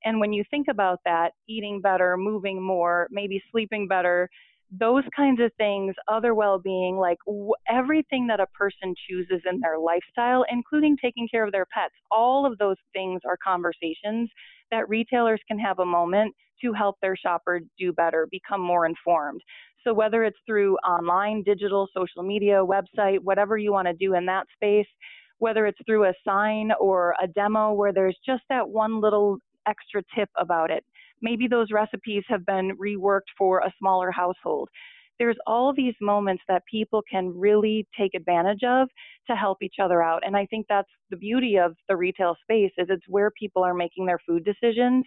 And 0.04 0.20
when 0.20 0.34
you 0.34 0.44
think 0.50 0.68
about 0.70 1.00
that, 1.06 1.34
eating 1.48 1.82
better, 1.82 2.18
moving 2.18 2.62
more, 2.62 3.08
maybe 3.12 3.42
sleeping 3.52 3.88
better, 3.88 4.30
those 4.72 5.04
kinds 5.16 5.42
of 5.42 5.52
things, 5.58 5.96
other 6.08 6.36
well 6.36 6.60
being, 6.60 6.98
like 6.98 7.18
w- 7.26 7.54
everything 7.68 8.28
that 8.28 8.40
a 8.40 8.48
person 8.48 8.94
chooses 9.10 9.42
in 9.50 9.60
their 9.60 9.80
lifestyle, 9.80 10.46
including 10.52 10.98
taking 11.02 11.28
care 11.30 11.46
of 11.46 11.52
their 11.52 11.66
pets, 11.66 11.94
all 12.12 12.46
of 12.46 12.58
those 12.58 12.78
things 12.94 13.22
are 13.26 13.38
conversations 13.44 14.30
that 14.72 14.88
retailers 14.88 15.42
can 15.48 15.58
have 15.60 15.80
a 15.80 15.86
moment 15.86 16.36
to 16.62 16.74
help 16.74 16.98
their 17.02 17.16
shopper 17.16 17.62
do 17.78 17.92
better, 17.94 18.28
become 18.32 18.62
more 18.62 18.86
informed. 18.86 19.42
So 19.84 19.94
whether 19.94 20.24
it's 20.24 20.38
through 20.46 20.76
online, 20.78 21.44
digital, 21.44 21.88
social 21.96 22.22
media, 22.22 22.62
website, 22.64 23.20
whatever 23.24 23.58
you 23.58 23.72
want 23.72 23.88
to 23.88 23.94
do 23.94 24.14
in 24.14 24.26
that 24.26 24.46
space, 24.54 24.88
whether 25.40 25.66
it's 25.66 25.80
through 25.86 26.06
a 26.06 26.14
sign 26.28 26.72
or 26.80 27.16
a 27.22 27.28
demo 27.28 27.74
where 27.74 27.94
there's 27.94 28.18
just 28.26 28.44
that 28.50 28.68
one 28.68 29.00
little 29.02 29.38
extra 29.68 30.02
tip 30.16 30.30
about 30.38 30.70
it. 30.70 30.84
Maybe 31.22 31.48
those 31.48 31.72
recipes 31.72 32.24
have 32.28 32.46
been 32.46 32.78
reworked 32.78 33.30
for 33.38 33.60
a 33.60 33.74
smaller 33.80 34.12
household. 34.12 34.70
There's 35.18 35.38
all 35.46 35.74
these 35.74 35.96
moments 36.00 36.44
that 36.48 36.64
people 36.72 37.04
can 37.10 37.38
really 37.38 37.86
take 37.98 38.14
advantage 38.14 38.64
of 38.66 38.88
to 39.28 39.36
help 39.36 39.58
each 39.62 39.76
other 39.82 40.02
out. 40.02 40.24
And 40.26 40.36
I 40.36 40.46
think 40.46 40.66
that's 40.70 40.90
the 41.10 41.18
beauty 41.18 41.58
of 41.58 41.76
the 41.90 41.98
retail 41.98 42.38
space 42.42 42.72
is 42.78 42.88
it's 42.90 43.04
where 43.10 43.32
people 43.32 43.64
are 43.64 43.74
making 43.74 44.06
their 44.06 44.20
food 44.26 44.46
decisions 44.46 45.06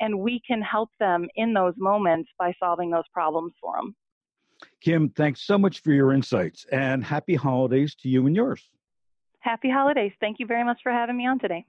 and 0.00 0.18
we 0.18 0.42
can 0.46 0.60
help 0.60 0.90
them 1.00 1.26
in 1.36 1.54
those 1.54 1.74
moments 1.78 2.30
by 2.38 2.52
solving 2.60 2.90
those 2.90 3.08
problems 3.14 3.54
for 3.60 3.76
them. 3.76 3.96
Kim, 4.82 5.10
thanks 5.10 5.42
so 5.42 5.58
much 5.58 5.82
for 5.82 5.92
your 5.92 6.12
insights 6.12 6.66
and 6.70 7.04
happy 7.04 7.34
holidays 7.34 7.94
to 7.96 8.08
you 8.08 8.26
and 8.26 8.36
yours. 8.36 8.68
Happy 9.40 9.70
holidays. 9.70 10.12
Thank 10.20 10.38
you 10.38 10.46
very 10.46 10.64
much 10.64 10.80
for 10.82 10.92
having 10.92 11.16
me 11.16 11.26
on 11.26 11.38
today. 11.38 11.64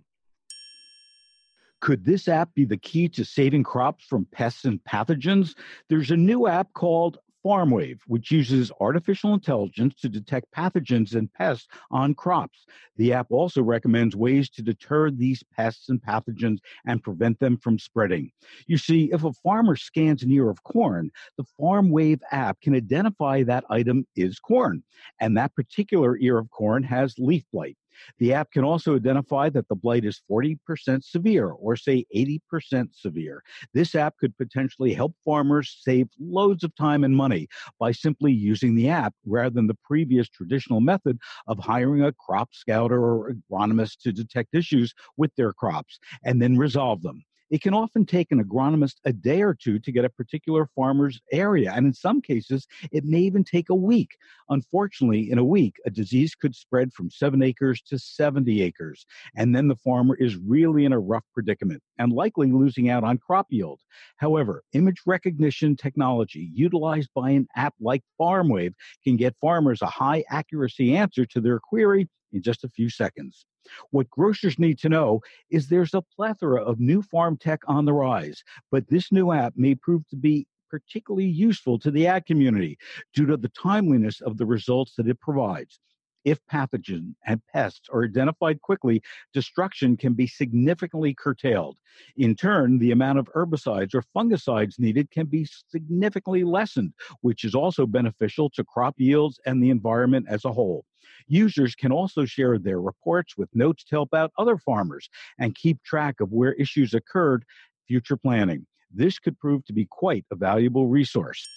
Could 1.80 2.06
this 2.06 2.28
app 2.28 2.54
be 2.54 2.66
the 2.66 2.78
key 2.78 3.08
to 3.10 3.24
saving 3.24 3.64
crops 3.64 4.04
from 4.06 4.26
pests 4.32 4.66
and 4.66 4.84
pathogens? 4.84 5.56
There's 5.90 6.12
a 6.12 6.18
new 6.18 6.48
app 6.48 6.74
called 6.74 7.20
FarmWave, 7.46 8.00
which 8.08 8.32
uses 8.32 8.72
artificial 8.82 9.34
intelligence 9.34 9.96
to 10.02 10.10
detect 10.10 10.52
pathogens 10.52 11.16
and 11.16 11.32
pests 11.32 11.68
on 11.92 12.14
crops. 12.14 12.66
The 12.98 13.14
app 13.14 13.28
also 13.30 13.62
recommends 13.62 14.16
ways 14.16 14.50
to 14.52 14.62
deter 14.62 15.12
these 15.12 15.44
pests 15.56 15.88
and 15.88 16.02
pathogens 16.02 16.60
and 16.86 17.04
prevent 17.04 17.40
them 17.40 17.58
from 17.58 17.80
spreading. 17.80 18.32
You 18.66 18.78
see, 18.78 19.10
if 19.14 19.24
a 19.24 19.32
farmer 19.32 19.76
scans 19.76 20.24
an 20.24 20.32
ear 20.32 20.50
of 20.50 20.64
corn, 20.64 21.12
the 21.38 21.46
FarmWave 21.60 22.22
app 22.32 22.60
can 22.60 22.76
identify 22.76 23.44
that 23.44 23.66
item 23.70 24.06
is 24.16 24.40
corn, 24.40 24.84
and 25.22 25.38
that 25.38 25.56
particular 25.56 26.18
ear 26.18 26.40
of 26.40 26.50
corn 26.50 26.84
has 26.84 27.16
leaf 27.18 27.44
blight. 27.54 27.78
The 28.20 28.34
app 28.34 28.52
can 28.52 28.64
also 28.64 28.96
identify 28.96 29.50
that 29.50 29.68
the 29.68 29.76
blight 29.76 30.06
is 30.06 30.22
40% 30.30 31.04
severe 31.04 31.50
or 31.50 31.76
say 31.76 32.06
80% 32.16 32.94
severe. 32.94 33.44
This 33.74 33.96
app 33.96 34.18
could 34.18 34.38
potentially 34.38 34.94
help 34.94 35.16
farmers 35.26 35.78
save 35.82 36.08
loads 36.20 36.64
of 36.64 36.76
time 36.76 37.04
and 37.04 37.16
money 37.16 37.48
by 37.80 37.92
simply 37.92 38.32
using 38.32 38.76
the 38.76 38.90
app 38.90 39.14
rather 39.26 39.50
than 39.50 39.68
the 39.68 39.78
previous 39.84 40.30
traditional 40.30 40.82
method 40.82 41.18
of 41.48 41.60
hiring 41.60 42.04
a 42.04 42.14
crop 42.14 42.54
scouter 42.54 43.04
or 43.04 43.34
agronomist 43.34 44.00
to 44.02 44.12
detect 44.12 44.56
issues 44.56 44.94
with 45.18 45.32
their 45.36 45.54
crops 45.54 46.00
and 46.24 46.42
then 46.42 46.58
resolve 46.58 47.02
them. 47.02 47.24
It 47.50 47.62
can 47.62 47.74
often 47.74 48.06
take 48.06 48.32
an 48.32 48.44
agronomist 48.44 48.96
a 49.06 49.14
day 49.14 49.42
or 49.42 49.54
two 49.54 49.80
to 49.80 49.92
get 49.92 50.06
a 50.06 50.10
particular 50.10 50.68
farmer's 50.76 51.20
area, 51.32 51.72
and 51.74 51.86
in 51.86 51.94
some 51.94 52.22
cases, 52.22 52.68
it 52.92 53.06
may 53.06 53.20
even 53.20 53.44
take 53.44 53.70
a 53.70 53.76
week. 53.76 54.18
Unfortunately, 54.50 55.32
in 55.32 55.38
a 55.38 55.46
week, 55.46 55.76
a 55.86 55.90
disease 55.90 56.36
could 56.36 56.56
spread 56.56 56.94
from 56.94 57.10
7 57.10 57.42
acres 57.42 57.82
to 57.84 57.98
70 57.98 58.62
acres, 58.62 59.06
and 59.36 59.56
then 59.56 59.68
the 59.68 59.76
farmer 59.78 60.16
is 60.16 60.36
really 60.36 60.86
in 60.86 60.94
a 60.94 61.00
rough 61.00 61.24
predicament 61.34 61.82
and 61.98 62.12
likely 62.12 62.52
losing 62.52 62.90
out 62.90 63.04
on 63.04 63.18
crop 63.18 63.48
yield. 63.50 63.80
However, 64.18 64.64
image 64.74 65.02
recognition 65.06 65.76
technology 65.76 66.50
utilized 66.54 67.10
by 67.16 67.32
an 67.32 67.48
app 67.56 67.76
like 67.80 68.04
FarmWave 68.20 68.74
can 69.04 69.16
get 69.16 69.36
farmers 69.40 69.82
a 69.82 69.88
high 69.88 70.24
accuracy 70.30 70.96
answer 70.96 71.26
to 71.26 71.40
their 71.40 71.60
query 71.60 72.10
in 72.34 72.42
just 72.42 72.64
a 72.64 72.70
few 72.70 72.90
seconds. 72.90 73.46
What 73.92 74.10
grocers 74.10 74.60
need 74.60 74.80
to 74.80 74.90
know 74.90 75.22
is 75.50 75.68
there's 75.68 75.94
a 75.94 76.02
plethora 76.02 76.64
of 76.64 76.80
new 76.80 77.02
farm 77.02 77.38
tech 77.38 77.62
on 77.68 77.86
the 77.86 77.94
rise, 77.94 78.44
but 78.72 78.88
this 78.90 79.12
new 79.12 79.32
app 79.32 79.54
may 79.56 79.76
prove 79.76 80.08
to 80.10 80.16
be 80.16 80.48
particularly 80.70 81.28
useful 81.28 81.80
to 81.80 81.92
the 81.92 82.08
ag 82.08 82.26
community 82.26 82.78
due 83.14 83.26
to 83.26 83.38
the 83.38 83.50
timeliness 83.50 84.22
of 84.22 84.38
the 84.38 84.46
results 84.46 84.96
that 84.96 85.08
it 85.08 85.20
provides. 85.20 85.80
If 86.28 86.46
pathogens 86.52 87.14
and 87.26 87.40
pests 87.54 87.88
are 87.90 88.04
identified 88.04 88.62
quickly, 88.62 89.02
destruction 89.34 89.96
can 89.96 90.12
be 90.14 90.28
significantly 90.28 91.14
curtailed. 91.14 91.78
In 92.18 92.36
turn, 92.36 92.80
the 92.80 92.92
amount 92.92 93.20
of 93.20 93.30
herbicides 93.34 93.96
or 93.96 94.04
fungicides 94.14 94.78
needed 94.78 95.10
can 95.10 95.28
be 95.28 95.48
significantly 95.70 96.44
lessened, 96.44 96.92
which 97.22 97.46
is 97.46 97.56
also 97.56 97.86
beneficial 97.86 98.50
to 98.50 98.66
crop 98.66 98.96
yields 98.98 99.40
and 99.46 99.64
the 99.64 99.70
environment 99.70 100.26
as 100.28 100.44
a 100.44 100.52
whole. 100.52 100.84
Users 101.30 101.76
can 101.76 101.94
also 101.94 102.26
share 102.26 102.60
their 102.60 102.82
reports 102.82 103.38
with 103.38 103.48
notes 103.54 103.86
to 103.86 103.96
help 103.96 104.14
out 104.14 104.34
other 104.38 104.58
farmers 104.58 105.08
and 105.40 105.56
keep 105.56 105.82
track 105.84 106.20
of 106.20 106.34
where 106.34 106.52
issues 106.56 106.94
occurred, 106.94 107.46
future 107.88 108.18
planning. 108.18 108.68
This 108.94 109.18
could 109.18 109.40
prove 109.40 109.64
to 109.64 109.72
be 109.72 109.86
quite 109.90 110.26
a 110.30 110.36
valuable 110.36 110.88
resource. 110.88 111.48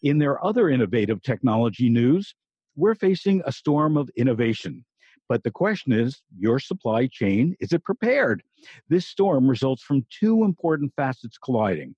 In 0.00 0.18
their 0.18 0.44
other 0.46 0.68
innovative 0.68 1.22
technology 1.22 1.88
news, 1.88 2.36
we're 2.76 2.94
facing 2.94 3.42
a 3.44 3.52
storm 3.52 3.96
of 3.96 4.10
innovation. 4.16 4.84
But 5.28 5.42
the 5.42 5.50
question 5.50 5.92
is 5.92 6.20
your 6.38 6.58
supply 6.58 7.06
chain, 7.06 7.56
is 7.60 7.72
it 7.72 7.84
prepared? 7.84 8.42
This 8.88 9.06
storm 9.06 9.48
results 9.48 9.82
from 9.82 10.06
two 10.10 10.44
important 10.44 10.92
facets 10.96 11.38
colliding. 11.38 11.94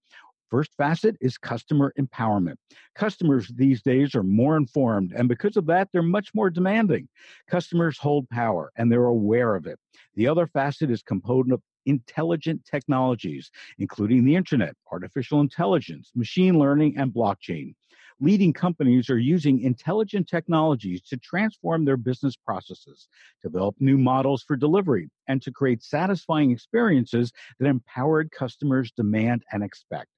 First 0.49 0.71
facet 0.77 1.17
is 1.21 1.37
customer 1.39 1.93
empowerment. 1.99 2.55
Customers 2.95 3.51
these 3.57 3.83
days 3.83 4.15
are 4.15 4.23
more 4.23 4.57
informed, 4.57 5.13
and 5.13 5.29
because 5.29 5.57
of 5.57 5.67
that, 5.67 5.89
they're 5.93 6.03
much 6.03 6.33
more 6.35 6.51
demanding. 6.51 7.09
Customers 7.49 7.99
hold 7.99 8.29
power 8.31 8.71
and 8.77 8.91
they're 8.91 9.07
aware 9.07 9.57
of 9.57 9.67
it. 9.67 9.79
The 10.15 10.29
other 10.29 10.47
facet 10.47 10.91
is 10.91 11.03
component 11.03 11.53
of 11.53 11.63
intelligent 11.85 12.65
technologies, 12.65 13.51
including 13.79 14.25
the 14.25 14.37
internet, 14.37 14.75
artificial 14.93 15.41
intelligence, 15.41 16.11
machine 16.15 16.59
learning, 16.59 16.97
and 16.97 17.13
blockchain. 17.13 17.75
Leading 18.19 18.53
companies 18.53 19.11
are 19.11 19.19
using 19.19 19.61
intelligent 19.61 20.27
technologies 20.27 21.03
to 21.03 21.19
transform 21.19 21.85
their 21.85 21.99
business 21.99 22.35
processes, 22.35 23.09
develop 23.43 23.75
new 23.79 23.99
models 23.99 24.43
for 24.43 24.57
delivery, 24.57 25.11
and 25.29 25.43
to 25.43 25.53
create 25.53 25.83
satisfying 25.83 26.51
experiences 26.51 27.31
that 27.59 27.69
empowered 27.69 28.31
customers 28.31 28.91
demand 28.91 29.45
and 29.53 29.63
expect. 29.63 30.09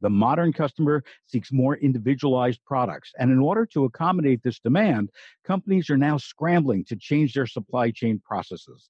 The 0.00 0.10
modern 0.10 0.52
customer 0.52 1.02
seeks 1.26 1.52
more 1.52 1.76
individualized 1.76 2.60
products. 2.64 3.12
And 3.18 3.32
in 3.32 3.40
order 3.40 3.66
to 3.66 3.84
accommodate 3.84 4.42
this 4.44 4.60
demand, 4.60 5.10
companies 5.44 5.90
are 5.90 5.96
now 5.96 6.18
scrambling 6.18 6.84
to 6.84 6.96
change 6.96 7.34
their 7.34 7.46
supply 7.46 7.90
chain 7.90 8.20
processes. 8.24 8.88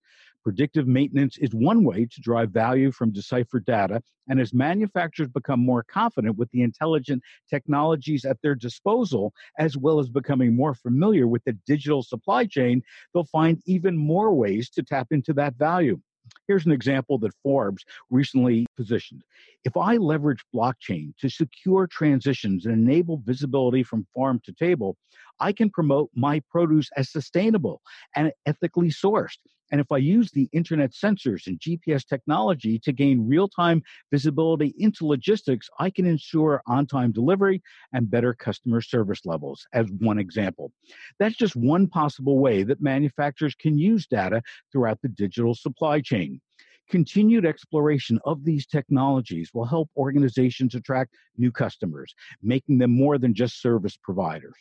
Predictive 0.49 0.89
maintenance 0.89 1.37
is 1.37 1.51
one 1.53 1.85
way 1.85 2.07
to 2.07 2.21
drive 2.23 2.53
value 2.53 2.91
from 2.91 3.13
deciphered 3.13 3.67
data. 3.67 4.03
And 4.31 4.41
as 4.41 4.55
manufacturers 4.55 5.29
become 5.29 5.61
more 5.61 5.83
confident 5.83 6.39
with 6.39 6.51
the 6.53 6.63
intelligent 6.63 7.23
technologies 7.51 8.25
at 8.25 8.41
their 8.41 8.55
disposal, 8.55 9.35
as 9.59 9.77
well 9.77 10.01
as 10.01 10.09
becoming 10.09 10.57
more 10.57 10.75
familiar 10.75 11.29
with 11.29 11.45
the 11.45 11.53
digital 11.67 12.03
supply 12.03 12.47
chain, 12.47 12.83
they'll 13.13 13.25
find 13.25 13.61
even 13.67 13.99
more 13.99 14.33
ways 14.33 14.71
to 14.71 14.83
tap 14.83 15.09
into 15.11 15.35
that 15.35 15.57
value. 15.57 16.01
Here's 16.47 16.65
an 16.65 16.73
example 16.73 17.19
that 17.19 17.35
Forbes 17.43 17.85
recently 18.09 18.65
positioned. 18.75 19.25
If 19.65 19.77
I 19.77 19.99
leverage 19.99 20.43
blockchain 20.55 21.13
to 21.19 21.29
secure 21.29 21.87
transitions 21.87 22.65
and 22.65 22.75
enable 22.75 23.19
visibility 23.19 23.83
from 23.83 24.07
farm 24.15 24.41
to 24.47 24.53
table, 24.55 24.97
I 25.41 25.53
can 25.53 25.69
promote 25.69 26.09
my 26.15 26.41
produce 26.51 26.89
as 26.97 27.13
sustainable 27.13 27.83
and 28.17 28.33
ethically 28.47 28.89
sourced. 28.89 29.37
And 29.71 29.81
if 29.81 29.93
I 29.93 29.99
use 29.99 30.31
the 30.31 30.49
internet 30.53 30.93
sensors 30.93 31.47
and 31.47 31.61
GPS 31.61 32.07
technology 32.07 32.79
to 32.81 32.93
gain 32.93 33.27
real 33.27 33.49
time 33.49 33.83
visibility 34.11 34.75
into 34.79 35.07
logistics, 35.07 35.69
I 35.79 35.91
can 35.91 36.07
ensure 36.07 36.63
on 36.67 36.87
time 36.87 37.13
delivery 37.13 37.63
and 37.93 38.11
better 38.11 38.35
customer 38.35 38.81
service 38.81 39.21
levels, 39.25 39.67
as 39.73 39.87
one 39.99 40.19
example. 40.19 40.73
That's 41.19 41.37
just 41.37 41.57
one 41.57 41.87
possible 41.87 42.39
way 42.39 42.63
that 42.63 42.81
manufacturers 42.81 43.55
can 43.55 43.79
use 43.79 44.07
data 44.07 44.43
throughout 44.73 45.01
the 45.03 45.09
digital 45.09 45.55
supply 45.55 46.01
chain. 46.01 46.41
Continued 46.89 47.45
exploration 47.45 48.19
of 48.25 48.45
these 48.45 48.67
technologies 48.67 49.51
will 49.53 49.67
help 49.67 49.91
organizations 49.97 50.75
attract 50.75 51.15
new 51.37 51.53
customers, 51.53 52.15
making 52.43 52.79
them 52.79 52.97
more 52.97 53.19
than 53.19 53.35
just 53.35 53.61
service 53.61 53.99
providers. 54.03 54.57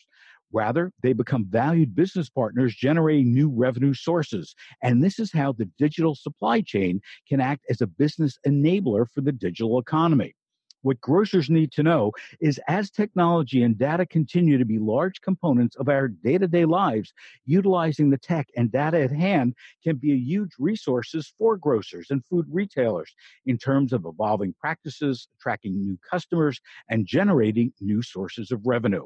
Rather, 0.53 0.91
they 1.03 1.13
become 1.13 1.45
valued 1.49 1.95
business 1.95 2.29
partners 2.29 2.75
generating 2.75 3.33
new 3.33 3.49
revenue 3.49 3.93
sources. 3.93 4.55
And 4.81 5.03
this 5.03 5.19
is 5.19 5.31
how 5.31 5.51
the 5.51 5.69
digital 5.77 6.15
supply 6.15 6.61
chain 6.61 7.01
can 7.27 7.41
act 7.41 7.65
as 7.69 7.81
a 7.81 7.87
business 7.87 8.37
enabler 8.47 9.09
for 9.09 9.21
the 9.21 9.31
digital 9.31 9.79
economy. 9.79 10.35
What 10.83 11.01
grocers 11.01 11.49
need 11.49 11.71
to 11.73 11.83
know 11.83 12.11
is 12.39 12.61
as 12.67 12.89
technology 12.89 13.63
and 13.63 13.77
data 13.77 14.05
continue 14.05 14.57
to 14.57 14.63
be 14.63 14.79
large 14.79 15.19
components 15.21 15.75
of 15.75 15.89
our 15.89 16.07
day 16.07 16.37
to 16.37 16.47
day 16.47 16.65
lives, 16.65 17.13
utilizing 17.45 18.09
the 18.09 18.17
tech 18.17 18.47
and 18.55 18.71
data 18.71 19.01
at 19.01 19.11
hand 19.11 19.55
can 19.83 19.97
be 19.97 20.13
a 20.13 20.17
huge 20.17 20.51
resources 20.59 21.33
for 21.37 21.57
grocers 21.57 22.07
and 22.09 22.23
food 22.25 22.45
retailers 22.49 23.13
in 23.45 23.57
terms 23.57 23.91
of 23.91 24.05
evolving 24.05 24.53
practices, 24.61 25.27
attracting 25.37 25.83
new 25.83 25.97
customers, 26.09 26.61
and 26.89 27.05
generating 27.05 27.73
new 27.81 28.01
sources 28.01 28.51
of 28.51 28.65
revenue. 28.65 29.05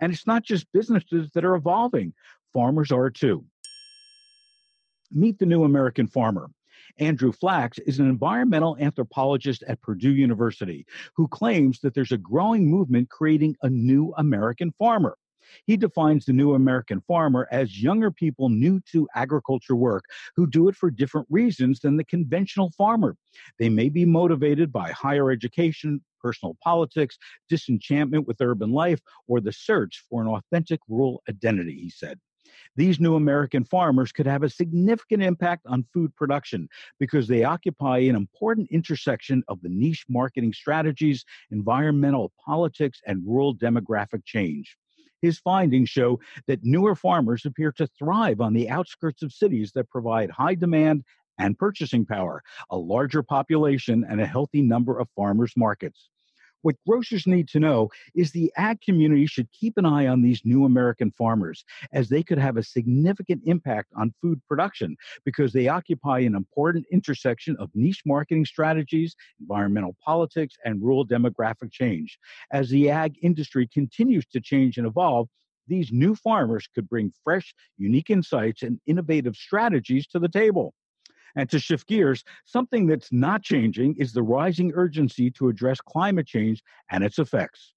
And 0.00 0.12
it's 0.12 0.26
not 0.26 0.42
just 0.42 0.70
businesses 0.72 1.30
that 1.34 1.44
are 1.44 1.54
evolving, 1.54 2.12
farmers 2.52 2.92
are 2.92 3.10
too. 3.10 3.44
Meet 5.10 5.38
the 5.38 5.46
new 5.46 5.64
American 5.64 6.06
farmer. 6.06 6.50
Andrew 6.98 7.32
Flachs 7.32 7.78
is 7.86 7.98
an 7.98 8.08
environmental 8.08 8.76
anthropologist 8.78 9.62
at 9.68 9.80
Purdue 9.82 10.14
University 10.14 10.86
who 11.14 11.28
claims 11.28 11.80
that 11.80 11.94
there's 11.94 12.12
a 12.12 12.18
growing 12.18 12.70
movement 12.70 13.10
creating 13.10 13.56
a 13.62 13.70
new 13.70 14.14
American 14.16 14.72
farmer. 14.78 15.16
He 15.66 15.76
defines 15.76 16.24
the 16.24 16.32
new 16.32 16.54
American 16.54 17.00
farmer 17.02 17.48
as 17.50 17.82
younger 17.82 18.10
people 18.10 18.48
new 18.48 18.80
to 18.92 19.08
agriculture 19.14 19.76
work 19.76 20.04
who 20.34 20.46
do 20.46 20.68
it 20.68 20.76
for 20.76 20.90
different 20.90 21.26
reasons 21.30 21.80
than 21.80 21.96
the 21.96 22.04
conventional 22.04 22.70
farmer. 22.70 23.16
They 23.58 23.68
may 23.68 23.88
be 23.88 24.04
motivated 24.04 24.72
by 24.72 24.90
higher 24.90 25.30
education, 25.30 26.02
personal 26.20 26.56
politics, 26.62 27.18
disenchantment 27.48 28.26
with 28.26 28.40
urban 28.40 28.72
life, 28.72 29.00
or 29.28 29.40
the 29.40 29.52
search 29.52 30.04
for 30.08 30.22
an 30.22 30.28
authentic 30.28 30.80
rural 30.88 31.22
identity, 31.28 31.78
he 31.78 31.90
said. 31.90 32.18
These 32.76 33.00
new 33.00 33.14
American 33.16 33.64
farmers 33.64 34.12
could 34.12 34.26
have 34.26 34.42
a 34.42 34.50
significant 34.50 35.22
impact 35.22 35.66
on 35.66 35.86
food 35.92 36.14
production 36.14 36.68
because 36.98 37.26
they 37.26 37.44
occupy 37.44 37.98
an 37.98 38.16
important 38.16 38.70
intersection 38.70 39.42
of 39.48 39.60
the 39.62 39.68
niche 39.68 40.04
marketing 40.08 40.52
strategies, 40.52 41.24
environmental 41.50 42.32
politics, 42.44 43.00
and 43.06 43.26
rural 43.26 43.54
demographic 43.54 44.24
change. 44.24 44.76
His 45.22 45.38
findings 45.38 45.88
show 45.88 46.20
that 46.46 46.64
newer 46.64 46.94
farmers 46.94 47.44
appear 47.46 47.72
to 47.72 47.86
thrive 47.86 48.40
on 48.40 48.52
the 48.52 48.68
outskirts 48.70 49.22
of 49.22 49.32
cities 49.32 49.72
that 49.72 49.90
provide 49.90 50.30
high 50.30 50.54
demand 50.54 51.04
and 51.38 51.58
purchasing 51.58 52.06
power, 52.06 52.42
a 52.70 52.76
larger 52.76 53.22
population, 53.22 54.04
and 54.08 54.20
a 54.20 54.26
healthy 54.26 54.62
number 54.62 54.98
of 54.98 55.08
farmers 55.14 55.52
markets. 55.56 56.08
What 56.66 56.84
grocers 56.84 57.28
need 57.28 57.48
to 57.50 57.60
know 57.60 57.90
is 58.16 58.32
the 58.32 58.52
ag 58.56 58.80
community 58.80 59.26
should 59.26 59.52
keep 59.52 59.78
an 59.78 59.86
eye 59.86 60.08
on 60.08 60.22
these 60.22 60.42
new 60.44 60.64
American 60.64 61.12
farmers 61.12 61.64
as 61.92 62.08
they 62.08 62.24
could 62.24 62.38
have 62.38 62.56
a 62.56 62.62
significant 62.62 63.42
impact 63.44 63.92
on 63.96 64.14
food 64.20 64.40
production 64.48 64.96
because 65.24 65.52
they 65.52 65.68
occupy 65.68 66.20
an 66.20 66.34
important 66.34 66.86
intersection 66.90 67.56
of 67.60 67.70
niche 67.74 68.02
marketing 68.04 68.44
strategies, 68.44 69.14
environmental 69.40 69.96
politics, 70.04 70.56
and 70.64 70.82
rural 70.82 71.06
demographic 71.06 71.70
change. 71.70 72.18
As 72.50 72.68
the 72.68 72.90
ag 72.90 73.14
industry 73.22 73.68
continues 73.72 74.26
to 74.26 74.40
change 74.40 74.76
and 74.76 74.86
evolve, 74.88 75.28
These 75.68 75.92
new 75.92 76.14
farmers 76.14 76.68
could 76.74 76.88
bring 76.88 77.12
fresh, 77.24 77.54
unique 77.76 78.10
insights 78.10 78.62
and 78.62 78.80
innovative 78.86 79.36
strategies 79.36 80.06
to 80.08 80.18
the 80.18 80.28
table. 80.28 80.74
And 81.36 81.48
to 81.50 81.58
shift 81.58 81.86
gears, 81.86 82.24
something 82.44 82.86
that's 82.86 83.12
not 83.12 83.42
changing 83.42 83.96
is 83.98 84.12
the 84.12 84.22
rising 84.22 84.72
urgency 84.74 85.30
to 85.32 85.48
address 85.48 85.80
climate 85.80 86.26
change 86.26 86.62
and 86.90 87.04
its 87.04 87.18
effects. 87.18 87.74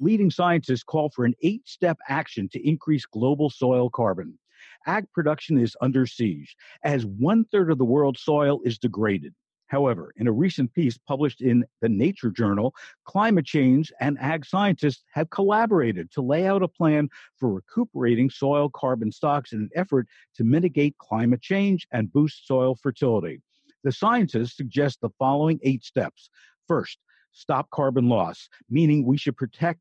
Leading 0.00 0.30
scientists 0.30 0.82
call 0.82 1.10
for 1.10 1.26
an 1.26 1.34
eight 1.42 1.68
step 1.68 1.98
action 2.08 2.48
to 2.52 2.68
increase 2.68 3.04
global 3.04 3.50
soil 3.50 3.90
carbon. 3.90 4.38
Ag 4.86 5.04
production 5.12 5.58
is 5.58 5.76
under 5.82 6.06
siege 6.06 6.56
as 6.82 7.04
one 7.04 7.44
third 7.44 7.70
of 7.70 7.78
the 7.78 7.84
world's 7.84 8.22
soil 8.22 8.60
is 8.64 8.78
degraded. 8.78 9.34
However, 9.70 10.12
in 10.16 10.26
a 10.26 10.32
recent 10.32 10.74
piece 10.74 10.98
published 10.98 11.40
in 11.40 11.64
the 11.80 11.88
Nature 11.88 12.30
Journal, 12.30 12.74
climate 13.04 13.46
change 13.46 13.92
and 14.00 14.18
ag 14.18 14.44
scientists 14.44 15.04
have 15.12 15.30
collaborated 15.30 16.10
to 16.12 16.22
lay 16.22 16.46
out 16.48 16.64
a 16.64 16.68
plan 16.68 17.08
for 17.38 17.54
recuperating 17.54 18.30
soil 18.30 18.68
carbon 18.68 19.12
stocks 19.12 19.52
in 19.52 19.60
an 19.60 19.70
effort 19.76 20.08
to 20.34 20.42
mitigate 20.42 20.98
climate 20.98 21.40
change 21.40 21.86
and 21.92 22.12
boost 22.12 22.48
soil 22.48 22.74
fertility. 22.74 23.40
The 23.84 23.92
scientists 23.92 24.56
suggest 24.56 25.00
the 25.00 25.10
following 25.20 25.60
eight 25.62 25.84
steps. 25.84 26.30
First, 26.66 26.98
stop 27.30 27.70
carbon 27.70 28.08
loss, 28.08 28.48
meaning 28.68 29.06
we 29.06 29.18
should 29.18 29.36
protect 29.36 29.80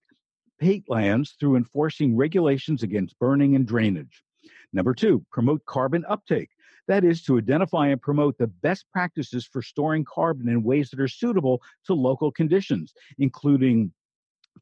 peatlands 0.62 1.32
through 1.40 1.56
enforcing 1.56 2.16
regulations 2.16 2.84
against 2.84 3.18
burning 3.18 3.56
and 3.56 3.66
drainage. 3.66 4.24
Number 4.72 4.94
two, 4.94 5.26
promote 5.32 5.66
carbon 5.66 6.06
uptake. 6.08 6.50
That 6.90 7.04
is 7.04 7.22
to 7.26 7.38
identify 7.38 7.90
and 7.90 8.02
promote 8.02 8.40
the 8.40 8.48
best 8.48 8.86
practices 8.92 9.46
for 9.46 9.62
storing 9.62 10.04
carbon 10.04 10.50
in 10.50 10.64
ways 10.64 10.90
that 10.90 11.00
are 11.00 11.08
suitable 11.08 11.62
to 11.86 11.94
local 11.94 12.32
conditions, 12.32 12.94
including 13.20 13.94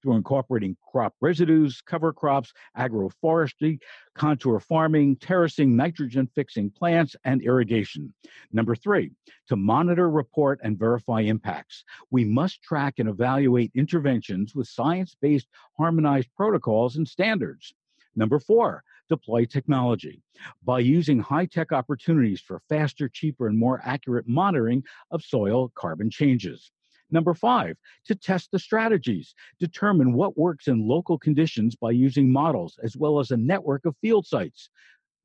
through 0.01 0.17
incorporating 0.17 0.75
crop 0.91 1.15
residues, 1.22 1.81
cover 1.81 2.12
crops, 2.12 2.51
agroforestry, 2.77 3.79
contour 4.13 4.60
farming, 4.60 5.15
terracing, 5.15 5.77
nitrogen 5.77 6.27
fixing 6.36 6.69
plants, 6.69 7.15
and 7.24 7.41
irrigation. 7.41 8.13
Number 8.51 8.75
three, 8.75 9.12
to 9.48 9.55
monitor, 9.55 10.10
report, 10.10 10.60
and 10.62 10.77
verify 10.77 11.22
impacts. 11.22 11.86
We 12.12 12.25
must 12.25 12.62
track 12.62 12.96
and 12.98 13.07
evaluate 13.07 13.72
interventions 13.74 14.53
with 14.53 14.67
science 14.67 15.15
based 15.22 15.48
harmonized 15.77 16.27
protocols 16.36 16.98
and 16.98 17.07
standards. 17.07 17.74
Number 18.17 18.39
four, 18.39 18.84
deploy 19.07 19.45
technology 19.45 20.21
by 20.63 20.79
using 20.79 21.19
high 21.19 21.45
tech 21.45 21.71
opportunities 21.71 22.41
for 22.41 22.61
faster, 22.69 23.09
cheaper, 23.09 23.47
and 23.47 23.57
more 23.57 23.81
accurate 23.83 24.27
monitoring 24.27 24.83
of 25.11 25.23
soil 25.23 25.71
carbon 25.75 26.09
changes. 26.09 26.71
Number 27.09 27.33
five, 27.33 27.77
to 28.05 28.15
test 28.15 28.51
the 28.51 28.59
strategies, 28.59 29.33
determine 29.59 30.13
what 30.13 30.37
works 30.37 30.67
in 30.67 30.87
local 30.87 31.17
conditions 31.17 31.75
by 31.75 31.91
using 31.91 32.31
models 32.31 32.77
as 32.83 32.97
well 32.97 33.19
as 33.19 33.31
a 33.31 33.37
network 33.37 33.85
of 33.85 33.95
field 34.01 34.25
sites. 34.25 34.69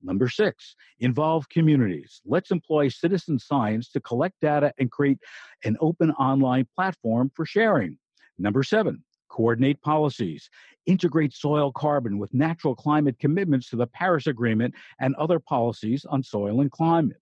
Number 0.03 0.29
six, 0.29 0.75
involve 1.01 1.49
communities. 1.49 2.21
Let's 2.25 2.51
employ 2.51 2.89
citizen 2.89 3.39
science 3.39 3.91
to 3.93 4.01
collect 4.01 4.35
data 4.41 4.73
and 4.79 4.91
create 4.91 5.19
an 5.65 5.77
open 5.81 6.11
online 6.13 6.67
platform 6.75 7.31
for 7.35 7.47
sharing. 7.47 7.99
Number 8.39 8.63
seven, 8.63 9.05
coordinate 9.33 9.81
policies, 9.81 10.51
integrate 10.87 11.33
soil 11.33 11.73
carbon 11.73 12.19
with 12.19 12.35
natural 12.35 12.75
climate 12.75 13.19
commitments 13.19 13.71
to 13.71 13.77
the 13.77 13.87
Paris 13.87 14.27
Agreement 14.27 14.75
and 15.01 15.15
other 15.17 15.39
policies 15.39 16.05
on 16.05 16.23
soil 16.23 16.61
and 16.61 16.71
climate. 16.71 17.17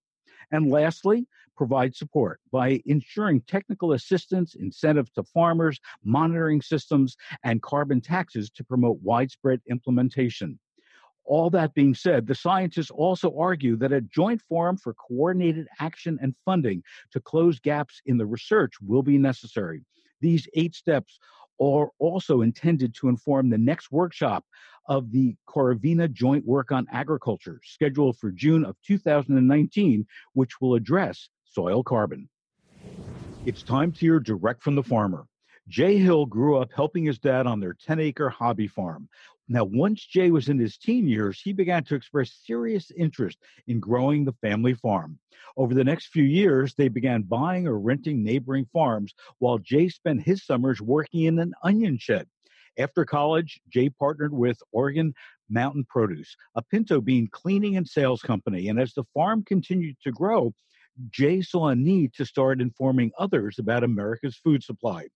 And 0.51 0.71
lastly, 0.71 1.27
provide 1.57 1.95
support 1.95 2.41
by 2.51 2.81
ensuring 2.87 3.43
technical 3.43 3.93
assistance, 3.93 4.57
incentives 4.57 5.11
to 5.13 5.23
farmers, 5.23 5.79
monitoring 6.03 6.63
systems, 6.63 7.17
and 7.45 7.63
carbon 7.63 8.01
taxes 8.01 8.51
to 8.51 8.65
promote 8.65 8.99
widespread 9.03 9.61
implementation. 9.71 10.59
All 11.25 11.51
that 11.51 11.75
being 11.75 11.95
said, 11.95 12.27
the 12.27 12.35
scientists 12.35 12.91
also 12.91 13.37
argue 13.39 13.77
that 13.77 13.93
a 13.93 14.01
joint 14.01 14.43
forum 14.49 14.79
for 14.79 14.95
coordinated 14.95 15.69
action 15.79 16.19
and 16.21 16.35
funding 16.45 16.83
to 17.13 17.21
close 17.21 17.61
gaps 17.61 18.01
in 18.07 18.19
the 18.19 18.27
research 18.27 18.73
will 18.81 19.03
be 19.03 19.19
necessary. 19.19 19.85
These 20.21 20.49
eight 20.55 20.75
steps 20.75 21.19
are 21.61 21.91
also 21.99 22.41
intended 22.41 22.95
to 22.95 23.09
inform 23.09 23.51
the 23.51 23.59
next 23.59 23.93
workshop 23.93 24.45
of 24.87 25.13
the 25.13 25.37
Koronivia 25.49 26.11
Joint 26.11 26.45
Work 26.47 26.73
on 26.73 26.87
Agriculture, 26.91 27.61
scheduled 27.65 28.19
for 28.19 28.31
June 28.31 28.65
of 28.65 28.77
2019, 28.87 30.07
which 30.33 30.61
will 30.61 30.75
address 30.75 31.29
soil 31.45 31.83
carbon. 31.83 32.29
It's 33.47 33.63
time 33.63 33.93
to 33.93 33.99
hear 33.99 34.21
direct 34.21 34.63
from 34.63 34.75
the 34.75 34.83
farmer. 34.83 35.27
Jay 35.69 35.99
Hill 35.99 36.27
grew 36.27 36.57
up 36.57 36.71
helping 36.75 37.05
his 37.05 37.19
dad 37.19 37.47
on 37.47 37.61
their 37.61 37.75
10 37.75 38.01
acre 38.01 38.29
hobby 38.29 38.67
farm. 38.67 39.09
Now, 39.53 39.65
once 39.65 40.07
Jay 40.07 40.31
was 40.31 40.49
in 40.49 40.61
his 40.61 40.79
teen 40.79 41.09
years, 41.09 41.41
he 41.41 41.53
began 41.53 41.83
to 41.85 41.97
express 41.97 42.39
serious 42.47 42.93
interest 42.93 43.37
in 43.67 43.81
growing 43.81 44.25
the 44.25 44.33
family 44.35 44.75
farm. 44.75 45.19
Over 45.57 45.75
the 45.75 45.83
next 45.83 46.13
few 46.13 46.23
years, 46.23 46.77
they 46.77 46.87
began 46.87 47.23
buying 47.23 47.67
or 47.67 47.81
renting 47.81 48.23
neighboring 48.23 48.67
farms 48.73 49.13
while 49.41 49.59
Jay 49.59 49.89
spent 49.89 50.23
his 50.23 50.47
summers 50.47 50.81
working 50.81 51.25
in 51.25 51.41
an 51.41 51.53
onion 51.65 51.99
shed. 51.99 52.29
After 52.79 53.05
college, 53.05 53.61
Jay 53.69 53.91
partnered 53.91 54.33
with 54.33 54.63
Organ 54.71 55.13
Mountain 55.49 55.87
Produce, 55.89 56.37
a 56.55 56.63
pinto 56.63 57.01
bean 57.01 57.27
cleaning 57.33 57.77
and 57.77 57.89
sales 57.89 58.23
company. 58.23 58.69
And 58.69 58.79
as 58.79 58.95
the 58.95 59.05
farm 59.15 59.43
continued 59.43 59.97
to 60.05 60.13
grow, 60.13 60.55
Jay 61.11 61.43
saw 61.43 61.71
a 61.71 61.75
need 61.75 62.15
to 62.15 62.25
start 62.25 62.61
informing 62.61 63.11
others 63.19 63.59
about 63.59 63.83
America's 63.83 64.37
food 64.37 64.63
supply. 64.63 65.09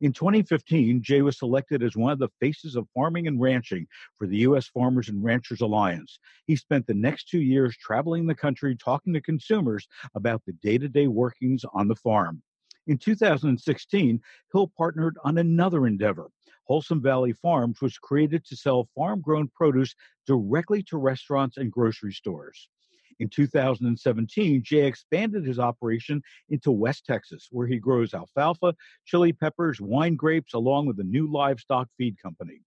In 0.00 0.12
2015, 0.12 1.02
Jay 1.02 1.22
was 1.22 1.38
selected 1.38 1.82
as 1.82 1.96
one 1.96 2.12
of 2.12 2.18
the 2.18 2.28
faces 2.40 2.74
of 2.74 2.88
farming 2.92 3.28
and 3.28 3.40
ranching 3.40 3.86
for 4.18 4.26
the 4.26 4.38
U.S. 4.38 4.66
Farmers 4.66 5.08
and 5.08 5.22
Ranchers 5.22 5.60
Alliance. 5.60 6.18
He 6.46 6.56
spent 6.56 6.86
the 6.86 6.94
next 6.94 7.28
two 7.28 7.40
years 7.40 7.76
traveling 7.76 8.26
the 8.26 8.34
country 8.34 8.76
talking 8.76 9.12
to 9.14 9.20
consumers 9.20 9.86
about 10.16 10.42
the 10.44 10.52
day 10.54 10.78
to 10.78 10.88
day 10.88 11.06
workings 11.06 11.64
on 11.72 11.86
the 11.86 11.94
farm. 11.94 12.42
In 12.88 12.98
2016, 12.98 14.20
Hill 14.52 14.72
partnered 14.76 15.16
on 15.22 15.38
another 15.38 15.86
endeavor. 15.86 16.28
Wholesome 16.64 17.00
Valley 17.00 17.32
Farms 17.32 17.80
was 17.80 17.96
created 17.96 18.44
to 18.46 18.56
sell 18.56 18.88
farm 18.96 19.20
grown 19.20 19.48
produce 19.48 19.94
directly 20.26 20.82
to 20.84 20.98
restaurants 20.98 21.56
and 21.56 21.70
grocery 21.70 22.12
stores. 22.12 22.68
In 23.20 23.28
2017, 23.28 24.62
Jay 24.64 24.86
expanded 24.86 25.46
his 25.46 25.58
operation 25.58 26.22
into 26.48 26.72
West 26.72 27.06
Texas, 27.06 27.48
where 27.50 27.66
he 27.66 27.78
grows 27.78 28.12
alfalfa, 28.12 28.74
chili 29.04 29.32
peppers, 29.32 29.80
wine 29.80 30.16
grapes, 30.16 30.54
along 30.54 30.86
with 30.86 30.98
a 30.98 31.04
new 31.04 31.30
livestock 31.30 31.88
feed 31.96 32.16
company. 32.20 32.60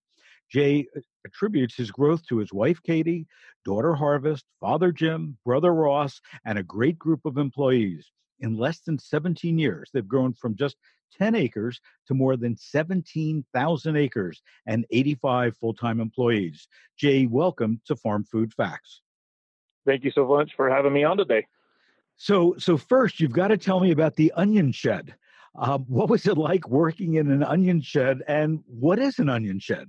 Jay 0.49 0.88
uh, 0.95 1.01
attributes 1.25 1.75
his 1.75 1.91
growth 1.91 2.25
to 2.27 2.38
his 2.38 2.53
wife 2.53 2.79
Katie, 2.81 3.27
daughter 3.65 3.93
Harvest, 3.93 4.45
father 4.62 4.93
Jim, 4.93 5.38
brother 5.45 5.73
Ross, 5.73 6.21
and 6.45 6.57
a 6.57 6.63
great 6.63 6.97
group 6.97 7.25
of 7.25 7.38
employees. 7.38 8.10
In 8.39 8.57
less 8.57 8.79
than 8.79 8.97
17 8.97 9.60
years, 9.60 9.89
they've 9.93 10.07
grown 10.07 10.33
from 10.33 10.55
just 10.55 10.77
10 11.17 11.36
acres 11.36 11.81
to 12.07 12.13
more 12.13 12.38
than 12.38 12.55
17,000 12.55 13.95
acres 13.97 14.41
and 14.65 14.86
85 14.91 15.57
full 15.57 15.73
time 15.73 15.99
employees. 15.99 16.67
Jay, 16.97 17.25
welcome 17.25 17.81
to 17.86 17.95
Farm 17.95 18.23
Food 18.23 18.53
Facts 18.53 19.01
thank 19.88 20.04
you 20.04 20.12
so 20.12 20.28
much 20.28 20.52
for 20.56 20.69
having 20.69 20.93
me 20.93 21.04
on 21.04 21.17
today. 21.17 21.47
So, 22.17 22.56
so 22.58 22.78
first, 22.78 23.19
you've 23.19 23.32
got 23.32 23.47
to 23.47 23.58
tell 23.58 23.80
me 23.80 23.91
about 23.91 24.15
the 24.15 24.32
onion 24.36 24.71
shed. 24.71 25.15
Uh, 25.56 25.80
what 25.80 26.10
was 26.10 26.28
it 26.28 26.38
like 26.38 26.67
working 26.67 27.15
in 27.15 27.32
an 27.32 27.43
onion 27.43 27.82
shed, 27.82 28.23
and 28.28 28.63
what 28.67 29.00
is 29.00 29.17
an 29.17 29.30
onion 29.30 29.60
shed? 29.60 29.88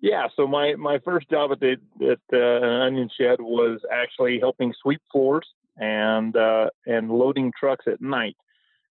Yeah, 0.00 0.28
so 0.34 0.46
my 0.46 0.74
my 0.76 0.98
first 1.04 1.28
job 1.30 1.52
at 1.52 1.60
the 1.60 1.76
at 2.02 2.18
uh, 2.32 2.66
an 2.66 2.80
onion 2.82 3.10
shed 3.16 3.40
was 3.40 3.80
actually 3.92 4.40
helping 4.40 4.72
sweep 4.80 5.00
floors 5.12 5.46
and 5.76 6.34
uh, 6.36 6.70
and 6.86 7.10
loading 7.10 7.52
trucks 7.58 7.84
at 7.86 8.00
night. 8.00 8.36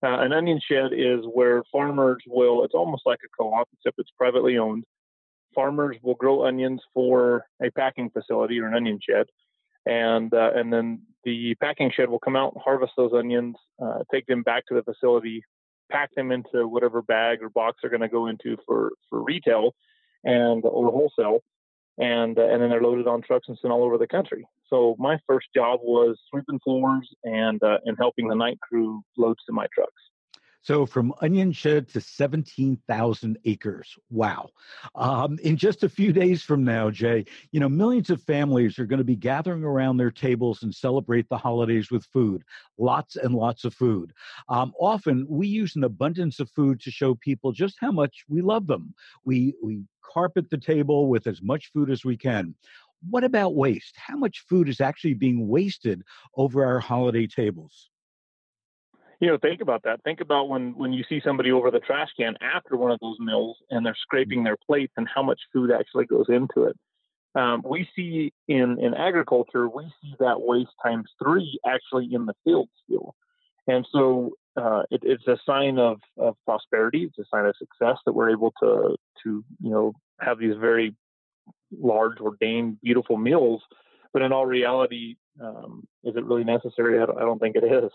Uh, 0.04 0.20
an 0.20 0.34
onion 0.34 0.60
shed 0.70 0.92
is 0.92 1.22
where 1.34 1.64
farmers 1.72 2.22
will. 2.28 2.64
It's 2.64 2.76
almost 2.76 3.04
like 3.06 3.20
a 3.26 3.30
co-op, 3.36 3.68
except 3.74 3.98
it's 4.00 4.12
privately 4.16 4.58
owned. 4.58 4.84
Farmers 5.56 5.98
will 6.04 6.14
grow 6.16 6.46
onions 6.46 6.82
for 6.94 7.46
a 7.64 7.72
packing 7.72 8.12
facility 8.12 8.60
or 8.60 8.68
an 8.68 8.76
onion 8.76 9.00
shed, 9.02 9.26
and 9.88 10.34
uh, 10.34 10.52
and 10.56 10.72
then 10.72 11.02
the 11.24 11.56
packing 11.56 11.92
shed 11.96 12.10
will 12.10 12.20
come 12.20 12.36
out, 12.36 12.54
and 12.54 12.62
harvest 12.64 12.94
those 12.98 13.12
onions, 13.14 13.56
uh, 13.84 14.00
take 14.12 14.26
them 14.28 14.44
back 14.44 14.66
to 14.68 14.76
the 14.76 14.84
facility, 14.84 15.44
pack 15.92 16.14
them 16.16 16.32
into 16.32 16.68
whatever 16.68 17.02
bag 17.02 17.42
or 17.42 17.50
box 17.50 17.80
they're 17.82 17.92
going 17.92 18.02
to 18.02 18.08
go 18.08 18.28
into 18.28 18.58
for 18.66 18.92
for 19.10 19.24
retail 19.24 19.74
and 20.24 20.64
or 20.66 20.92
wholesale, 20.92 21.40
and 21.98 22.38
uh, 22.38 22.48
and 22.48 22.62
then 22.62 22.70
they're 22.70 22.82
loaded 22.82 23.08
on 23.08 23.22
trucks 23.22 23.48
and 23.48 23.58
sent 23.62 23.72
all 23.72 23.84
over 23.84 23.98
the 23.98 24.08
country. 24.08 24.46
So 24.70 24.96
my 25.00 25.18
first 25.28 25.48
job 25.56 25.80
was 25.84 26.18
sweeping 26.30 26.60
floors 26.60 27.10
and 27.24 27.62
uh, 27.64 27.78
and 27.86 27.98
helping 27.98 28.28
the 28.28 28.36
night 28.36 28.60
crew 28.60 29.02
load 29.18 29.38
semi 29.46 29.66
trucks. 29.74 30.02
So 30.62 30.86
from 30.86 31.14
onion 31.22 31.52
shed 31.52 31.88
to 31.90 32.02
17,000 32.02 33.38
acres. 33.46 33.96
Wow. 34.10 34.50
Um, 34.96 35.40
in 35.44 35.56
just 35.56 35.84
a 35.84 35.90
few 35.90 36.12
days 36.12 36.44
from 36.44 36.64
now, 36.64 36.90
Jay, 36.90 37.26
you 37.52 37.60
know, 37.60 37.70
millions 37.70 38.10
of 38.10 38.22
families 38.24 38.78
are 38.78 38.86
going 38.86 38.98
to 38.98 39.06
be 39.06 39.16
gathering 39.16 39.64
around 39.64 39.98
their 39.98 40.12
tables 40.12 40.64
and 40.64 40.74
celebrate 40.74 41.30
the 41.30 41.38
holidays 41.38 41.90
with 41.90 42.06
food. 42.06 42.44
Lots 42.78 43.16
and 43.16 43.34
lots 43.34 43.64
of 43.64 43.74
food. 43.74 44.12
Um, 44.50 44.74
often 44.80 45.26
we 45.30 45.48
use 45.48 45.76
an 45.76 45.84
abundance 45.84 46.40
of 46.40 46.50
food 46.52 46.82
to 46.82 46.92
show 46.92 47.16
people 47.16 47.52
just 47.52 47.78
how 47.80 47.92
much 47.92 48.26
we 48.28 48.42
love 48.42 48.68
them. 48.68 48.94
We, 49.24 49.54
we 49.64 49.84
carpet 50.04 50.50
the 50.50 50.58
table 50.58 51.08
with 51.08 51.28
as 51.28 51.42
much 51.42 51.72
food 51.74 51.90
as 51.90 52.04
we 52.04 52.18
can. 52.18 52.56
What 53.10 53.24
about 53.24 53.56
waste? 53.56 53.96
How 53.96 54.18
much 54.18 54.44
food 54.50 54.68
is 54.68 54.82
actually 54.82 55.14
being 55.14 55.48
wasted 55.48 56.04
over 56.36 56.66
our 56.66 56.80
holiday 56.80 57.28
tables? 57.28 57.90
You 59.20 59.28
know, 59.28 59.38
think 59.38 59.62
about 59.62 59.84
that. 59.84 60.04
Think 60.04 60.22
about 60.22 60.50
when 60.50 60.74
when 60.78 60.94
you 60.94 61.04
see 61.10 61.22
somebody 61.24 61.52
over 61.52 61.72
the 61.72 61.80
trash 61.80 62.10
can 62.18 62.36
after 62.42 62.76
one 62.76 62.92
of 62.92 63.00
those 63.00 63.18
meals 63.20 63.58
and 63.70 63.86
they're 63.86 63.98
scraping 64.00 64.44
their 64.44 64.58
plates 64.58 64.94
and 64.98 65.08
how 65.14 65.24
much 65.24 65.40
food 65.52 65.72
actually 65.72 66.06
goes 66.06 66.26
into 66.30 66.66
it. 66.66 66.78
Um, 67.36 67.62
we 67.66 67.88
see 67.96 68.34
in 68.48 68.80
in 68.80 68.94
agriculture, 68.94 69.68
we 69.68 69.86
see 70.02 70.16
that 70.20 70.42
waste 70.42 70.72
times 70.84 71.10
three 71.22 71.60
actually 71.66 72.10
in 72.14 72.26
the 72.26 72.34
field 72.44 72.70
still, 72.86 73.16
and 73.68 73.88
so 73.92 74.32
uh, 74.56 74.84
it, 74.90 75.02
it's 75.04 75.28
a 75.28 75.38
sign 75.46 75.78
of, 75.78 76.00
of 76.18 76.36
prosperity. 76.46 77.04
It's 77.04 77.20
a 77.20 77.26
sign 77.32 77.46
of 77.46 77.56
success 77.58 77.98
that 78.06 78.14
we're 78.14 78.32
able 78.32 78.54
to 78.62 78.96
to 79.24 79.44
you 79.62 79.70
know 79.70 79.94
have 80.20 80.40
these 80.40 80.56
very 80.60 80.96
large, 81.72 82.20
ordained, 82.20 82.82
beautiful 82.82 83.18
meals. 83.18 83.62
But 84.14 84.22
in 84.22 84.32
all 84.32 84.46
reality, 84.46 85.16
um, 85.42 85.88
is 86.04 86.16
it 86.16 86.26
really 86.26 86.44
necessary? 86.44 87.00
I 87.00 87.06
don't, 87.06 87.18
I 87.18 87.22
don't 87.22 87.40
think 87.40 87.56
it 87.56 87.64
is. 87.64 87.92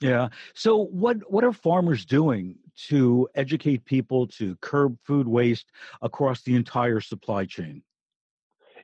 Yeah. 0.00 0.28
So 0.54 0.86
what 0.86 1.30
what 1.30 1.44
are 1.44 1.52
farmers 1.52 2.04
doing 2.04 2.56
to 2.88 3.28
educate 3.34 3.84
people 3.84 4.26
to 4.28 4.56
curb 4.56 4.96
food 5.04 5.28
waste 5.28 5.70
across 6.00 6.42
the 6.42 6.56
entire 6.56 7.00
supply 7.00 7.44
chain? 7.44 7.82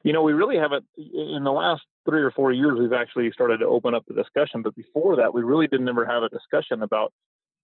You 0.02 0.12
know, 0.12 0.22
we 0.22 0.34
really 0.34 0.56
haven't 0.56 0.84
in 0.96 1.42
the 1.42 1.52
last 1.52 1.82
three 2.04 2.22
or 2.22 2.30
four 2.30 2.52
years 2.52 2.78
we've 2.78 2.92
actually 2.92 3.32
started 3.32 3.58
to 3.58 3.66
open 3.66 3.94
up 3.94 4.04
the 4.06 4.14
discussion, 4.14 4.62
but 4.62 4.76
before 4.76 5.16
that 5.16 5.32
we 5.32 5.42
really 5.42 5.66
didn't 5.66 5.88
ever 5.88 6.04
have 6.04 6.22
a 6.22 6.28
discussion 6.28 6.82
about, 6.82 7.12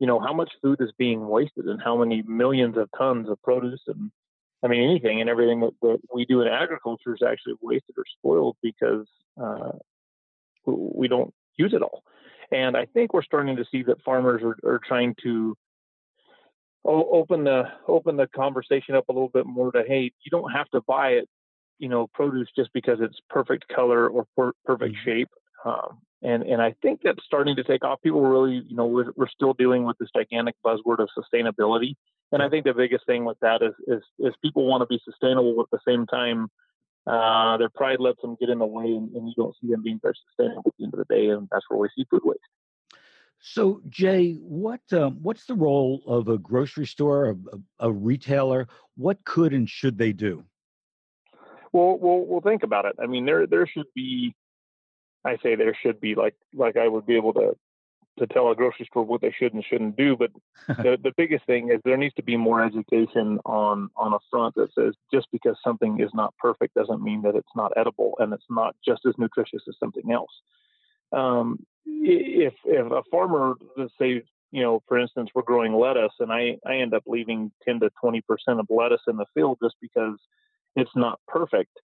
you 0.01 0.07
know, 0.07 0.19
how 0.19 0.33
much 0.33 0.51
food 0.63 0.79
is 0.81 0.91
being 0.99 1.29
wasted 1.29 1.67
and 1.67 1.81
how 1.81 1.97
many 1.97 2.23
millions 2.23 2.77
of 2.79 2.89
tons 2.97 3.29
of 3.29 3.41
produce 3.43 3.83
and 3.87 4.11
I 4.65 4.69
mean 4.69 4.83
anything 4.83 5.21
and 5.21 5.29
everything 5.29 5.61
that, 5.61 5.73
that 5.83 5.99
we 6.13 6.25
do 6.25 6.41
in 6.41 6.49
agriculture 6.49 7.15
is 7.15 7.23
actually 7.23 7.55
wasted 7.61 7.97
or 7.99 8.05
spoiled 8.19 8.57
because 8.63 9.07
uh, 9.41 9.73
we 10.65 11.07
don't 11.07 11.35
use 11.57 11.75
it 11.75 11.83
all. 11.83 12.03
And 12.53 12.77
I 12.77 12.87
think 12.87 13.15
we're 13.15 13.23
starting 13.23 13.57
to 13.57 13.65
see 13.71 13.83
that 13.85 14.03
farmers 14.03 14.43
are, 14.43 14.57
are 14.69 14.81
trying 14.87 15.15
to 15.23 15.57
open 16.85 17.45
the 17.45 17.63
open 17.87 18.17
the 18.17 18.27
conversation 18.35 18.95
up 18.97 19.09
a 19.09 19.13
little 19.13 19.29
bit 19.29 19.47
more 19.47 19.71
to 19.73 19.85
hey, 19.87 20.13
you 20.25 20.31
don't 20.31 20.51
have 20.51 20.69
to 20.71 20.81
buy 20.83 21.11
it, 21.11 21.29
you 21.79 21.89
know, 21.89 22.09
produce 22.13 22.49
just 22.57 22.71
because 22.73 22.99
it's 23.01 23.19
perfect 23.31 23.67
color 23.69 24.09
or 24.09 24.27
per- 24.37 24.53
perfect 24.65 24.97
mm-hmm. 24.97 25.11
shape. 25.11 25.29
Um, 25.65 26.01
and 26.23 26.43
and 26.43 26.61
I 26.61 26.75
think 26.83 27.01
that's 27.03 27.25
starting 27.25 27.57
to 27.57 27.65
take 27.65 27.85
off. 27.85 28.03
People 28.03 28.23
really, 28.23 28.63
you 28.67 28.77
know, 28.77 28.87
we're, 28.87 29.13
we're 29.17 29.29
still 29.29 29.55
dealing 29.55 29.85
with 29.85 29.97
this 29.99 30.09
gigantic 30.15 30.57
buzzword 30.65 30.99
of 30.99 31.09
sustainability, 31.17 31.95
and 32.33 32.43
I 32.43 32.49
think 32.49 32.65
the 32.65 32.75
biggest 32.75 33.07
thing 33.07 33.25
with 33.25 33.39
that 33.41 33.63
is 33.63 33.75
is, 33.87 34.03
is 34.19 34.35
people 34.43 34.67
want 34.67 34.83
to 34.83 34.87
be 34.87 35.01
sustainable 35.05 35.61
at 35.61 35.67
the 35.71 35.81
same 35.87 36.07
time 36.07 36.49
uh, 37.07 37.57
their 37.57 37.69
pride 37.69 38.01
lets 38.01 38.21
them 38.23 38.37
get 38.39 38.49
in 38.49 38.59
the 38.59 38.67
way, 38.67 38.85
and, 38.85 39.15
and, 39.15 39.27
you 39.27 39.35
don't 39.37 39.57
see 39.61 39.69
them 39.69 39.83
being 39.83 39.99
very 40.01 40.15
sustainable 40.29 40.63
at 40.67 40.73
the 40.79 40.85
end 40.85 40.95
of 40.95 40.99
the 40.99 41.15
day, 41.15 41.29
and 41.29 41.49
that's 41.51 41.65
where 41.69 41.79
we 41.79 41.89
see 41.97 42.07
food 42.09 42.23
waste. 42.25 42.41
So, 43.41 43.81
Jay, 43.89 44.35
what 44.35 44.81
um, 44.93 45.19
what's 45.21 45.47
the 45.47 45.55
role 45.55 46.03
of 46.07 46.29
a 46.29 46.39
grocery 46.39 46.87
store, 46.87 47.31
a, 47.31 47.37
a, 47.81 47.93
retailer? 47.93 48.69
What 48.97 49.25
could 49.25 49.53
and 49.53 49.69
should 49.69 49.99
they 49.99 50.13
do? 50.13 50.45
Well, 51.73 51.99
well, 51.99 52.25
well. 52.25 52.41
Think 52.41 52.63
about 52.63 52.85
it. 52.85 52.95
I 53.03 53.07
mean, 53.07 53.27
there 53.27 53.49
there 53.49 53.67
should 53.67 53.87
be. 53.97 54.37
I 55.25 55.39
say 55.43 55.57
there 55.57 55.77
should 55.83 56.01
be 56.01 56.15
like 56.15 56.37
like 56.55 56.77
I 56.77 56.87
would 56.87 57.05
be 57.05 57.17
able 57.17 57.33
to 57.35 57.57
to 58.19 58.27
tell 58.27 58.51
a 58.51 58.55
grocery 58.55 58.87
store 58.87 59.05
what 59.05 59.21
they 59.21 59.33
should 59.33 59.55
and 59.55 59.65
shouldn't 59.65 59.97
do. 59.97 60.17
But 60.17 60.31
the, 60.69 60.99
the 61.03 61.13
biggest 61.17 61.47
thing 61.47 61.71
is 61.71 61.81
there 61.85 61.97
needs 61.97 62.15
to 62.15 62.23
be 62.23 62.37
more 62.37 62.63
education 62.63 63.39
on 63.45 63.91
on 63.97 64.13
a 64.13 64.19
front 64.31 64.55
that 64.57 64.73
says 64.75 64.95
just 65.13 65.29
because 65.33 65.57
something 65.65 66.01
is 66.01 66.11
not 66.15 66.35
perfect 66.39 66.75
doesn't 66.75 67.03
mean 67.03 67.23
that 67.23 67.37
it's 67.37 67.57
not 67.57 67.73
edible 67.77 68.15
and 68.19 68.33
it's 68.33 68.47
not 68.51 68.77
just 68.87 69.03
as 69.07 69.15
nutritious 69.19 69.63
as 69.69 69.77
something 69.79 70.11
else. 70.13 70.31
Um, 71.13 71.65
if 71.87 72.55
if 72.65 72.93
a 72.93 73.03
farmer, 73.11 73.55
let's 73.77 73.93
say, 73.99 74.23
you 74.51 74.63
know, 74.63 74.83
for 74.87 74.99
instance, 74.99 75.31
we're 75.35 75.43
growing 75.43 75.75
lettuce 75.75 76.13
and 76.21 76.33
I 76.33 76.59
I 76.67 76.77
end 76.77 76.95
up 76.95 77.05
leaving 77.07 77.51
10 77.65 77.81
to 77.81 77.91
20 78.01 78.21
percent 78.23 78.61
of 78.61 78.67
lettuce 78.69 79.03
in 79.09 79.17
the 79.17 79.27
field 79.35 79.59
just 79.63 79.77
because 79.81 80.19
it's 80.77 80.95
not 80.95 81.21
perfect 81.27 81.79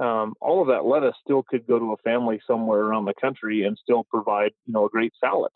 um, 0.00 0.34
all 0.40 0.62
of 0.62 0.68
that 0.68 0.86
lettuce 0.86 1.14
still 1.22 1.42
could 1.42 1.66
go 1.66 1.78
to 1.78 1.92
a 1.92 1.96
family 1.98 2.40
somewhere 2.46 2.80
around 2.80 3.04
the 3.04 3.14
country 3.20 3.64
and 3.64 3.76
still 3.80 4.04
provide, 4.04 4.52
you 4.66 4.72
know, 4.72 4.86
a 4.86 4.88
great 4.88 5.12
salad. 5.20 5.52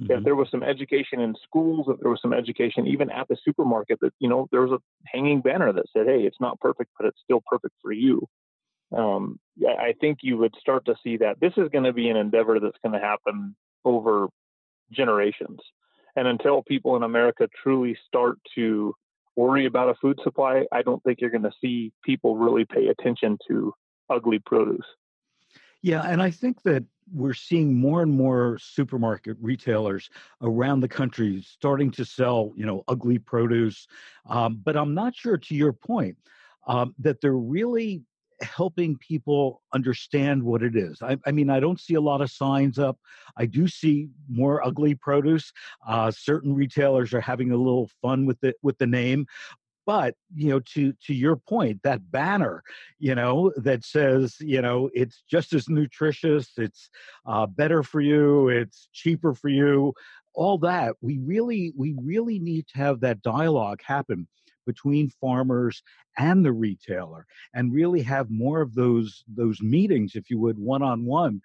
Mm-hmm. 0.00 0.12
If 0.12 0.24
there 0.24 0.34
was 0.34 0.48
some 0.50 0.62
education 0.62 1.20
in 1.20 1.34
schools, 1.44 1.86
if 1.88 2.00
there 2.00 2.10
was 2.10 2.20
some 2.22 2.32
education 2.32 2.86
even 2.86 3.10
at 3.10 3.28
the 3.28 3.36
supermarket, 3.44 4.00
that 4.00 4.14
you 4.18 4.28
know, 4.28 4.48
there 4.50 4.62
was 4.62 4.72
a 4.72 4.82
hanging 5.06 5.42
banner 5.42 5.72
that 5.72 5.84
said, 5.92 6.06
"Hey, 6.06 6.22
it's 6.22 6.40
not 6.40 6.58
perfect, 6.60 6.90
but 6.98 7.06
it's 7.06 7.20
still 7.22 7.42
perfect 7.46 7.74
for 7.82 7.92
you." 7.92 8.26
Um, 8.96 9.38
I 9.66 9.94
think 10.00 10.18
you 10.22 10.38
would 10.38 10.54
start 10.58 10.86
to 10.86 10.94
see 11.02 11.18
that 11.18 11.40
this 11.40 11.52
is 11.58 11.68
going 11.68 11.84
to 11.84 11.92
be 11.92 12.08
an 12.08 12.16
endeavor 12.16 12.58
that's 12.60 12.78
going 12.82 12.98
to 12.98 13.06
happen 13.06 13.54
over 13.84 14.28
generations, 14.90 15.58
and 16.16 16.26
until 16.26 16.62
people 16.62 16.96
in 16.96 17.02
America 17.02 17.46
truly 17.62 17.96
start 18.06 18.38
to 18.54 18.94
worry 19.36 19.66
about 19.66 19.90
a 19.90 19.94
food 20.00 20.18
supply, 20.24 20.64
I 20.72 20.82
don't 20.82 21.02
think 21.02 21.20
you're 21.20 21.30
going 21.30 21.42
to 21.42 21.52
see 21.60 21.92
people 22.02 22.36
really 22.36 22.64
pay 22.64 22.88
attention 22.88 23.38
to 23.48 23.74
ugly 24.10 24.38
produce. 24.38 24.86
Yeah, 25.82 26.02
and 26.02 26.22
I 26.22 26.30
think 26.30 26.62
that 26.62 26.84
we're 27.12 27.34
seeing 27.34 27.74
more 27.74 28.02
and 28.02 28.12
more 28.12 28.56
supermarket 28.60 29.36
retailers 29.40 30.08
around 30.40 30.80
the 30.80 30.88
country 30.88 31.42
starting 31.46 31.90
to 31.90 32.04
sell, 32.04 32.52
you 32.56 32.64
know, 32.64 32.84
ugly 32.88 33.18
produce. 33.18 33.86
Um, 34.28 34.60
but 34.64 34.76
I'm 34.76 34.94
not 34.94 35.14
sure, 35.14 35.36
to 35.36 35.54
your 35.54 35.72
point, 35.72 36.16
um, 36.66 36.94
that 37.00 37.20
they're 37.20 37.32
really 37.32 38.02
helping 38.40 38.96
people 38.98 39.62
understand 39.72 40.42
what 40.42 40.62
it 40.62 40.76
is. 40.76 41.00
I, 41.02 41.16
I, 41.26 41.30
mean, 41.30 41.50
I 41.50 41.60
don't 41.60 41.80
see 41.80 41.94
a 41.94 42.00
lot 42.00 42.20
of 42.20 42.30
signs 42.30 42.78
up. 42.78 42.98
I 43.36 43.46
do 43.46 43.68
see 43.68 44.08
more 44.28 44.64
ugly 44.64 44.94
produce. 44.94 45.52
Uh, 45.86 46.10
certain 46.10 46.54
retailers 46.54 47.14
are 47.14 47.20
having 47.20 47.52
a 47.52 47.56
little 47.56 47.88
fun 48.00 48.26
with 48.26 48.42
it 48.42 48.56
with 48.62 48.78
the 48.78 48.86
name, 48.86 49.26
but 49.86 50.14
you 50.34 50.48
know 50.48 50.60
to 50.60 50.92
to 51.04 51.14
your 51.14 51.36
point 51.36 51.80
that 51.82 52.10
banner 52.10 52.62
you 52.98 53.14
know 53.14 53.52
that 53.56 53.84
says 53.84 54.36
you 54.40 54.60
know 54.60 54.90
it's 54.92 55.22
just 55.30 55.52
as 55.52 55.68
nutritious 55.68 56.50
it's 56.56 56.90
uh, 57.26 57.46
better 57.46 57.82
for 57.82 58.00
you 58.00 58.48
it's 58.48 58.88
cheaper 58.92 59.34
for 59.34 59.48
you 59.48 59.92
all 60.34 60.58
that 60.58 60.94
we 61.00 61.18
really 61.18 61.72
we 61.76 61.94
really 62.02 62.38
need 62.38 62.66
to 62.66 62.78
have 62.78 63.00
that 63.00 63.22
dialogue 63.22 63.80
happen 63.84 64.26
between 64.66 65.10
farmers 65.20 65.82
and 66.18 66.44
the 66.44 66.52
retailer 66.52 67.26
and 67.54 67.72
really 67.72 68.02
have 68.02 68.30
more 68.30 68.60
of 68.60 68.74
those 68.74 69.24
those 69.28 69.60
meetings 69.60 70.12
if 70.14 70.30
you 70.30 70.38
would 70.38 70.58
one 70.58 70.82
on 70.82 71.04
one 71.04 71.40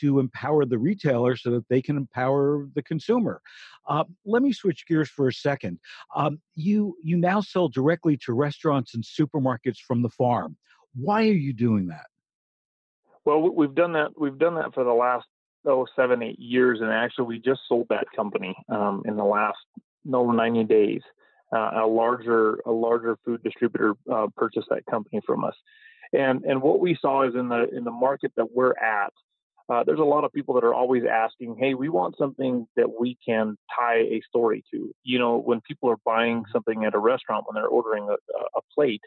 to 0.00 0.18
empower 0.18 0.64
the 0.64 0.78
retailer 0.78 1.36
so 1.36 1.50
that 1.50 1.68
they 1.68 1.80
can 1.80 1.96
empower 1.96 2.68
the 2.74 2.82
consumer. 2.82 3.40
Uh, 3.88 4.04
let 4.24 4.42
me 4.42 4.52
switch 4.52 4.86
gears 4.86 5.08
for 5.08 5.28
a 5.28 5.32
second. 5.32 5.78
Um, 6.14 6.40
you 6.54 6.96
you 7.02 7.16
now 7.16 7.40
sell 7.40 7.68
directly 7.68 8.16
to 8.24 8.32
restaurants 8.32 8.94
and 8.94 9.04
supermarkets 9.04 9.78
from 9.78 10.02
the 10.02 10.10
farm. 10.10 10.56
Why 10.94 11.22
are 11.22 11.32
you 11.32 11.52
doing 11.52 11.88
that? 11.88 12.06
Well, 13.24 13.40
we've 13.50 13.74
done 13.74 13.92
that. 13.92 14.18
We've 14.18 14.38
done 14.38 14.54
that 14.54 14.72
for 14.72 14.84
the 14.84 14.92
last 14.92 15.26
oh 15.66 15.86
seven 15.96 16.22
eight 16.22 16.38
years, 16.38 16.80
and 16.80 16.90
actually 16.90 17.26
we 17.26 17.38
just 17.40 17.60
sold 17.68 17.86
that 17.90 18.06
company 18.14 18.56
um, 18.68 19.02
in 19.04 19.16
the 19.16 19.24
last 19.24 19.58
no 20.04 20.30
ninety 20.30 20.64
days. 20.64 21.02
Uh, 21.54 21.82
a 21.82 21.86
larger 21.86 22.58
a 22.66 22.70
larger 22.70 23.16
food 23.24 23.40
distributor 23.44 23.94
uh, 24.12 24.26
purchased 24.36 24.66
that 24.68 24.84
company 24.86 25.20
from 25.24 25.44
us, 25.44 25.54
and 26.12 26.44
and 26.44 26.60
what 26.60 26.80
we 26.80 26.96
saw 27.00 27.22
is 27.22 27.34
in 27.34 27.48
the 27.48 27.68
in 27.76 27.84
the 27.84 27.90
market 27.90 28.32
that 28.36 28.46
we're 28.52 28.74
at, 28.78 29.12
uh, 29.68 29.82
there's 29.84 29.98
a 29.98 30.04
lot 30.04 30.24
of 30.24 30.32
people 30.32 30.54
that 30.54 30.64
are 30.64 30.74
always 30.74 31.02
asking, 31.10 31.56
hey, 31.58 31.74
we 31.74 31.88
want 31.88 32.16
something 32.16 32.66
that 32.76 33.00
we 33.00 33.18
can 33.26 33.56
tie 33.76 33.98
a 33.98 34.20
story 34.28 34.64
to. 34.72 34.92
You 35.02 35.18
know, 35.18 35.38
when 35.38 35.60
people 35.60 35.90
are 35.90 35.98
buying 36.04 36.44
something 36.52 36.84
at 36.84 36.94
a 36.94 36.98
restaurant, 36.98 37.44
when 37.46 37.54
they're 37.54 37.66
ordering 37.66 38.08
a, 38.08 38.14
a 38.14 38.60
plate, 38.74 39.02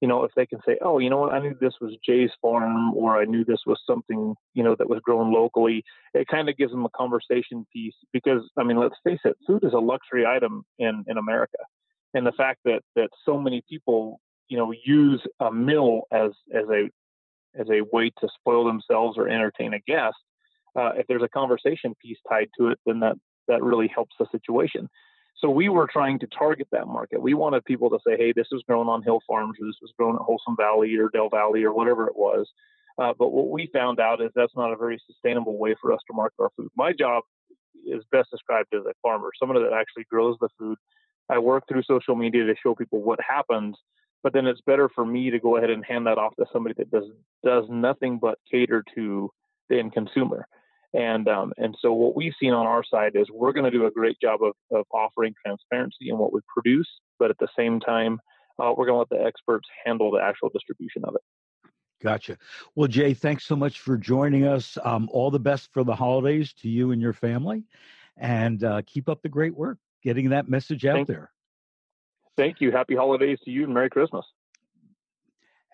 you 0.00 0.08
know, 0.08 0.24
if 0.24 0.32
they 0.34 0.46
can 0.46 0.58
say, 0.66 0.76
oh, 0.82 0.98
you 0.98 1.08
know 1.08 1.18
what, 1.18 1.32
I 1.32 1.38
knew 1.38 1.54
this 1.60 1.74
was 1.80 1.96
Jay's 2.04 2.32
farm, 2.42 2.92
or 2.94 3.20
I 3.20 3.24
knew 3.24 3.44
this 3.44 3.60
was 3.64 3.78
something, 3.86 4.34
you 4.52 4.64
know, 4.64 4.74
that 4.76 4.88
was 4.88 4.98
grown 5.00 5.32
locally, 5.32 5.84
it 6.12 6.26
kind 6.26 6.48
of 6.48 6.56
gives 6.56 6.72
them 6.72 6.84
a 6.84 6.90
conversation 6.90 7.64
piece. 7.72 7.94
Because, 8.12 8.42
I 8.58 8.64
mean, 8.64 8.78
let's 8.78 8.96
face 9.04 9.20
it, 9.24 9.36
food 9.46 9.62
is 9.62 9.72
a 9.72 9.78
luxury 9.78 10.26
item 10.26 10.64
in, 10.80 11.04
in 11.06 11.18
America. 11.18 11.58
And 12.14 12.26
the 12.26 12.32
fact 12.32 12.58
that, 12.64 12.80
that 12.96 13.10
so 13.24 13.38
many 13.38 13.62
people, 13.70 14.20
you 14.48 14.58
know, 14.58 14.72
use 14.84 15.22
a 15.38 15.52
mill 15.52 16.02
as, 16.10 16.32
as 16.52 16.64
a 16.68 16.90
as 17.58 17.66
a 17.70 17.82
way 17.92 18.10
to 18.20 18.28
spoil 18.38 18.64
themselves 18.64 19.18
or 19.18 19.28
entertain 19.28 19.74
a 19.74 19.80
guest. 19.80 20.16
Uh, 20.74 20.92
if 20.96 21.06
there's 21.06 21.22
a 21.22 21.28
conversation 21.28 21.94
piece 22.02 22.18
tied 22.28 22.48
to 22.58 22.68
it, 22.68 22.78
then 22.86 23.00
that 23.00 23.16
that 23.48 23.62
really 23.62 23.88
helps 23.88 24.14
the 24.18 24.26
situation. 24.32 24.88
So 25.36 25.50
we 25.50 25.68
were 25.68 25.88
trying 25.92 26.20
to 26.20 26.26
target 26.26 26.68
that 26.70 26.86
market. 26.86 27.20
We 27.20 27.34
wanted 27.34 27.64
people 27.64 27.90
to 27.90 27.98
say, 28.06 28.16
hey, 28.16 28.32
this 28.34 28.46
was 28.52 28.62
grown 28.66 28.88
on 28.88 29.02
Hill 29.02 29.20
Farms, 29.26 29.58
or 29.60 29.66
this 29.66 29.78
was 29.82 29.92
grown 29.98 30.14
at 30.14 30.22
Wholesome 30.22 30.56
Valley 30.56 30.94
or 30.96 31.08
Dell 31.12 31.28
Valley 31.28 31.64
or 31.64 31.72
whatever 31.72 32.06
it 32.06 32.16
was. 32.16 32.48
Uh, 32.98 33.12
but 33.18 33.32
what 33.32 33.48
we 33.48 33.68
found 33.72 33.98
out 33.98 34.20
is 34.22 34.30
that's 34.34 34.54
not 34.54 34.72
a 34.72 34.76
very 34.76 35.00
sustainable 35.06 35.58
way 35.58 35.74
for 35.80 35.92
us 35.92 36.00
to 36.06 36.14
market 36.14 36.36
our 36.40 36.50
food. 36.56 36.68
My 36.76 36.92
job 36.92 37.24
is 37.86 38.04
best 38.12 38.30
described 38.30 38.68
as 38.74 38.82
a 38.86 38.92
farmer, 39.02 39.30
someone 39.38 39.60
that 39.62 39.72
actually 39.72 40.04
grows 40.10 40.36
the 40.40 40.48
food. 40.58 40.78
I 41.28 41.38
work 41.38 41.64
through 41.68 41.82
social 41.84 42.14
media 42.14 42.44
to 42.44 42.54
show 42.62 42.74
people 42.74 43.02
what 43.02 43.18
happens, 43.26 43.76
but 44.22 44.32
then 44.32 44.46
it's 44.46 44.60
better 44.60 44.88
for 44.88 45.04
me 45.04 45.30
to 45.30 45.38
go 45.38 45.56
ahead 45.56 45.70
and 45.70 45.84
hand 45.84 46.06
that 46.06 46.18
off 46.18 46.34
to 46.36 46.46
somebody 46.52 46.74
that 46.78 46.90
does 46.90 47.04
does 47.44 47.64
nothing 47.68 48.18
but 48.18 48.38
cater 48.50 48.84
to 48.94 49.30
the 49.68 49.78
end 49.78 49.92
consumer. 49.92 50.46
And 50.94 51.26
um, 51.28 51.52
and 51.56 51.76
so 51.80 51.92
what 51.92 52.14
we've 52.14 52.34
seen 52.38 52.52
on 52.52 52.66
our 52.66 52.84
side 52.84 53.12
is 53.14 53.26
we're 53.32 53.52
going 53.52 53.64
to 53.64 53.70
do 53.70 53.86
a 53.86 53.90
great 53.90 54.18
job 54.20 54.40
of, 54.42 54.52
of 54.70 54.84
offering 54.92 55.34
transparency 55.44 56.10
in 56.10 56.18
what 56.18 56.32
we 56.32 56.40
produce, 56.52 56.88
but 57.18 57.30
at 57.30 57.38
the 57.38 57.48
same 57.56 57.80
time, 57.80 58.20
uh, 58.58 58.72
we're 58.76 58.86
going 58.86 58.96
to 59.06 59.14
let 59.14 59.20
the 59.20 59.26
experts 59.26 59.66
handle 59.84 60.10
the 60.10 60.20
actual 60.20 60.50
distribution 60.50 61.02
of 61.04 61.14
it. 61.14 61.22
Gotcha. 62.02 62.36
Well, 62.74 62.88
Jay, 62.88 63.14
thanks 63.14 63.44
so 63.44 63.56
much 63.56 63.80
for 63.80 63.96
joining 63.96 64.44
us. 64.44 64.76
Um, 64.84 65.08
all 65.12 65.30
the 65.30 65.40
best 65.40 65.72
for 65.72 65.84
the 65.84 65.94
holidays 65.94 66.52
to 66.54 66.68
you 66.68 66.90
and 66.90 67.00
your 67.00 67.12
family, 67.12 67.64
and 68.18 68.62
uh, 68.62 68.82
keep 68.84 69.08
up 69.08 69.22
the 69.22 69.28
great 69.28 69.56
work 69.56 69.78
getting 70.02 70.30
that 70.30 70.48
message 70.48 70.84
out 70.84 71.06
there. 71.06 71.30
Thank 72.36 72.60
you. 72.60 72.72
Happy 72.72 72.96
holidays 72.96 73.38
to 73.44 73.50
you 73.50 73.64
and 73.64 73.74
Merry 73.74 73.90
Christmas. 73.90 74.24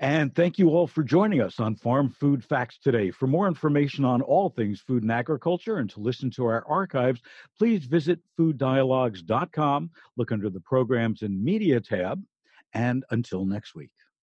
And 0.00 0.32
thank 0.32 0.58
you 0.58 0.68
all 0.70 0.86
for 0.86 1.02
joining 1.02 1.40
us 1.40 1.58
on 1.58 1.74
Farm 1.74 2.08
Food 2.08 2.44
Facts 2.44 2.78
today. 2.78 3.10
For 3.10 3.26
more 3.26 3.48
information 3.48 4.04
on 4.04 4.22
all 4.22 4.48
things 4.48 4.80
food 4.80 5.02
and 5.02 5.10
agriculture 5.10 5.78
and 5.78 5.90
to 5.90 6.00
listen 6.00 6.30
to 6.32 6.44
our 6.44 6.64
archives, 6.68 7.20
please 7.58 7.84
visit 7.84 8.20
fooddialogues.com, 8.38 9.90
look 10.16 10.30
under 10.30 10.50
the 10.50 10.60
Programs 10.60 11.22
and 11.22 11.42
Media 11.42 11.80
tab, 11.80 12.22
and 12.74 13.04
until 13.10 13.44
next 13.44 13.74
week. 13.74 13.90